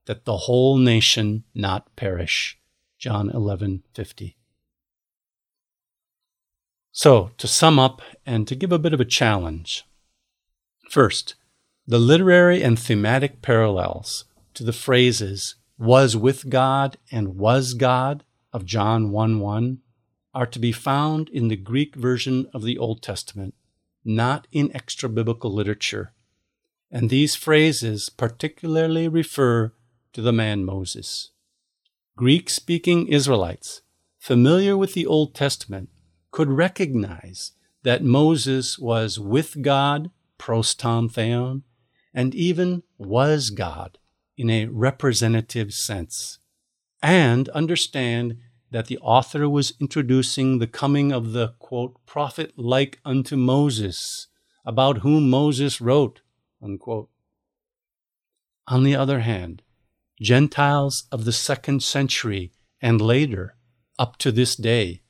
that 0.06 0.26
the 0.26 0.38
whole 0.38 0.78
nation 0.78 1.44
not 1.54 1.96
perish. 1.96 2.58
John 2.98 3.30
11 3.30 3.84
50. 3.94 4.38
So, 6.92 7.30
to 7.38 7.48
sum 7.48 7.78
up 7.78 8.02
and 8.26 8.48
to 8.48 8.56
give 8.56 8.72
a 8.72 8.80
bit 8.80 8.94
of 8.94 9.00
a 9.00 9.06
challenge. 9.06 9.86
First, 10.90 11.36
the 11.86 12.00
literary 12.00 12.64
and 12.64 12.80
thematic 12.80 13.42
parallels 13.44 14.26
to 14.56 14.64
the 14.64 14.74
phrases 14.74 15.56
was 15.78 16.18
with 16.18 16.50
God 16.50 16.98
and 17.12 17.38
was 17.38 17.76
God 17.76 18.24
of 18.52 18.66
John 18.66 19.12
1 19.12 19.40
1 19.40 19.80
are 20.34 20.48
to 20.48 20.60
be 20.60 20.72
found 20.72 21.30
in 21.30 21.48
the 21.48 21.56
Greek 21.56 21.96
version 21.96 22.48
of 22.54 22.64
the 22.64 22.78
Old 22.78 23.04
Testament, 23.04 23.54
not 24.04 24.48
in 24.52 24.76
extra 24.76 25.08
biblical 25.08 25.54
literature. 25.54 26.14
And 26.90 27.10
these 27.10 27.36
phrases 27.36 28.10
particularly 28.10 29.08
refer 29.08 29.74
to 30.14 30.22
the 30.22 30.32
man 30.32 30.64
Moses. 30.64 31.32
Greek 32.16 32.50
speaking 32.50 33.08
Israelites, 33.08 33.82
familiar 34.18 34.76
with 34.76 34.94
the 34.94 35.06
Old 35.06 35.36
Testament, 35.36 35.90
could 36.32 36.50
recognize 36.50 37.52
that 37.84 38.04
Moses 38.04 38.80
was 38.80 39.20
with 39.20 39.62
God, 39.62 40.12
pros 40.38 40.74
ton 40.74 41.10
theon, 41.10 41.64
and 42.14 42.34
even 42.34 42.84
was 42.98 43.50
God 43.50 44.00
in 44.38 44.50
a 44.50 44.66
representative 44.66 45.74
sense, 45.74 46.40
and 47.02 47.50
understand 47.50 48.38
that 48.72 48.88
the 48.88 48.98
author 49.00 49.50
was 49.50 49.74
introducing 49.80 50.60
the 50.60 50.68
coming 50.68 51.12
of 51.12 51.32
the 51.32 51.50
quote, 51.60 51.96
prophet 52.06 52.54
like 52.58 53.00
unto 53.06 53.36
Moses, 53.36 54.28
about 54.66 55.00
whom 55.00 55.30
Moses 55.30 55.80
wrote. 55.80 56.22
Unquote. 56.62 57.10
On 58.68 58.84
the 58.84 58.96
other 58.96 59.22
hand, 59.22 59.62
Gentiles 60.20 61.08
of 61.12 61.26
the 61.26 61.32
second 61.32 61.84
century 61.84 62.52
and 62.82 63.00
later, 63.00 63.56
up 64.00 64.18
to 64.18 64.32
this 64.32 64.56
day, 64.56 65.02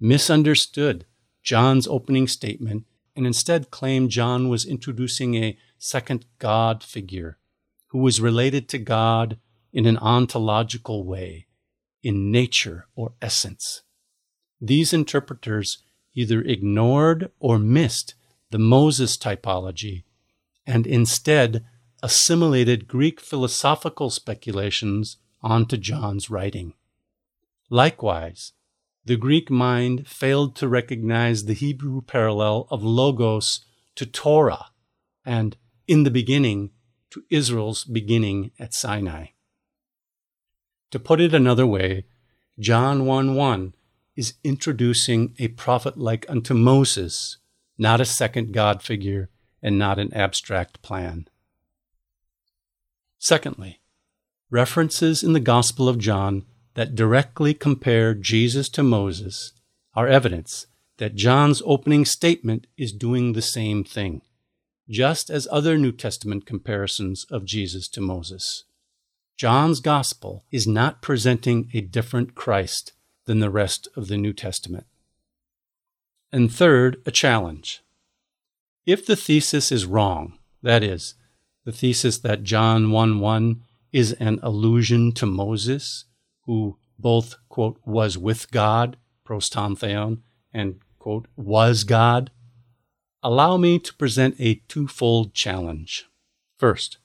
misunderstood 0.00 1.06
John's 1.42 1.86
opening 1.86 2.26
statement 2.26 2.84
and 3.14 3.26
instead 3.26 3.70
claimed 3.70 4.10
John 4.10 4.48
was 4.48 4.66
introducing 4.66 5.34
a 5.36 5.56
second 5.78 6.26
God 6.38 6.82
figure 6.82 7.38
who 7.88 7.98
was 7.98 8.20
related 8.20 8.68
to 8.68 8.78
God 8.78 9.38
in 9.72 9.86
an 9.86 9.96
ontological 9.98 11.04
way, 11.04 11.46
in 12.02 12.30
nature 12.30 12.86
or 12.94 13.14
essence. 13.22 13.82
These 14.60 14.92
interpreters 14.92 15.82
either 16.14 16.40
ignored 16.42 17.30
or 17.38 17.58
missed 17.58 18.14
the 18.50 18.58
Moses 18.58 19.16
typology 19.16 20.04
and 20.66 20.86
instead 20.86 21.64
assimilated 22.02 22.88
Greek 22.88 23.20
philosophical 23.20 24.10
speculations 24.10 25.16
onto 25.42 25.76
John's 25.76 26.28
writing. 26.28 26.74
Likewise, 27.70 28.52
the 29.04 29.16
Greek 29.16 29.50
mind 29.50 30.08
failed 30.08 30.56
to 30.56 30.68
recognize 30.68 31.44
the 31.44 31.54
Hebrew 31.54 32.00
parallel 32.00 32.66
of 32.70 32.82
logos 32.82 33.64
to 33.94 34.04
Torah 34.04 34.66
and 35.24 35.56
in 35.86 36.02
the 36.02 36.10
beginning 36.10 36.70
to 37.10 37.24
Israel's 37.30 37.84
beginning 37.84 38.50
at 38.58 38.74
Sinai. 38.74 39.26
To 40.90 40.98
put 40.98 41.20
it 41.20 41.34
another 41.34 41.66
way, 41.66 42.04
John 42.58 43.06
1 43.06 43.34
1 43.34 43.74
is 44.16 44.34
introducing 44.42 45.34
a 45.38 45.48
prophet 45.48 45.98
like 45.98 46.26
unto 46.28 46.54
Moses, 46.54 47.38
not 47.78 48.00
a 48.00 48.04
second 48.04 48.52
God 48.52 48.82
figure 48.82 49.30
and 49.66 49.76
not 49.76 49.98
an 49.98 50.14
abstract 50.14 50.80
plan. 50.80 51.26
Secondly, 53.18 53.80
references 54.48 55.24
in 55.24 55.32
the 55.32 55.40
Gospel 55.40 55.88
of 55.88 55.98
John 55.98 56.44
that 56.74 56.94
directly 56.94 57.52
compare 57.52 58.14
Jesus 58.14 58.68
to 58.68 58.84
Moses 58.84 59.52
are 59.92 60.06
evidence 60.06 60.68
that 60.98 61.16
John's 61.16 61.62
opening 61.66 62.04
statement 62.04 62.68
is 62.78 62.92
doing 62.92 63.32
the 63.32 63.42
same 63.42 63.82
thing, 63.82 64.22
just 64.88 65.30
as 65.30 65.48
other 65.50 65.76
New 65.76 65.90
Testament 65.90 66.46
comparisons 66.46 67.26
of 67.28 67.44
Jesus 67.44 67.88
to 67.88 68.00
Moses. 68.00 68.62
John's 69.36 69.80
Gospel 69.80 70.44
is 70.52 70.68
not 70.68 71.02
presenting 71.02 71.68
a 71.74 71.80
different 71.80 72.36
Christ 72.36 72.92
than 73.24 73.40
the 73.40 73.50
rest 73.50 73.88
of 73.96 74.06
the 74.06 74.16
New 74.16 74.32
Testament. 74.32 74.86
And 76.30 76.52
third, 76.52 77.02
a 77.04 77.10
challenge. 77.10 77.82
If 78.86 79.04
the 79.04 79.16
thesis 79.16 79.72
is 79.72 79.84
wrong, 79.84 80.38
that 80.62 80.84
is, 80.84 81.14
the 81.64 81.72
thesis 81.72 82.18
that 82.18 82.44
John 82.44 82.92
1 82.92 83.18
1 83.18 83.62
is 83.92 84.12
an 84.12 84.38
allusion 84.42 85.10
to 85.14 85.26
Moses, 85.26 86.04
who 86.44 86.78
both, 86.96 87.34
quote, 87.48 87.80
was 87.84 88.16
with 88.16 88.50
God, 88.52 88.96
pros 89.24 89.48
ton 89.48 89.74
theon, 89.74 90.22
and, 90.52 90.78
quote, 91.00 91.26
was 91.36 91.82
God, 91.82 92.30
allow 93.24 93.56
me 93.56 93.80
to 93.80 93.94
present 93.94 94.36
a 94.38 94.62
twofold 94.68 95.34
challenge. 95.34 96.06
First, 96.56 96.98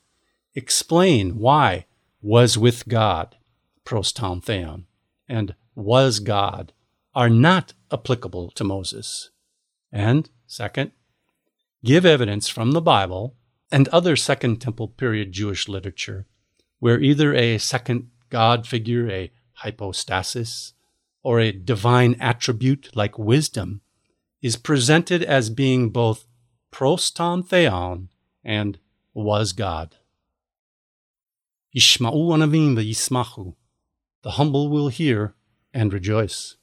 explain 0.54 1.40
why 1.40 1.88
was 2.22 2.60
with 2.60 2.88
God, 2.88 3.38
pros 3.84 4.12
ton 4.12 4.40
theon, 4.40 4.86
and 5.28 5.56
was 5.74 6.20
God 6.20 6.74
are 7.16 7.30
not 7.30 7.74
applicable 7.92 8.52
to 8.52 8.64
Moses. 8.64 9.32
And 9.92 10.30
second, 10.46 10.92
give 11.84 12.06
evidence 12.06 12.48
from 12.48 12.72
the 12.72 12.82
Bible 12.82 13.36
and 13.72 13.88
other 13.90 14.16
Second 14.16 14.60
Temple 14.62 14.88
period 14.88 15.32
Jewish 15.32 15.68
literature 15.68 16.28
where 16.82 17.00
either 17.00 17.34
a 17.36 17.60
second 17.60 18.10
God 18.30 18.66
figure, 18.68 19.08
a 19.10 19.32
hypostasis, 19.54 20.74
or 21.22 21.40
a 21.40 21.52
divine 21.52 22.16
attribute 22.20 22.90
like 22.96 23.20
wisdom, 23.20 23.82
is 24.42 24.58
presented 24.58 25.22
as 25.22 25.52
being 25.52 25.92
both 25.92 26.26
pros 26.72 27.12
ton 27.12 27.44
theon 27.44 28.10
and 28.44 28.80
was 29.14 29.54
God. 29.54 29.96
Yishma'u 31.78 32.34
anavim 32.36 32.76
v'yismachu. 32.76 33.54
The 34.24 34.32
humble 34.32 34.68
will 34.68 34.88
hear 34.88 35.36
and 35.74 35.94
rejoice. 35.94 36.58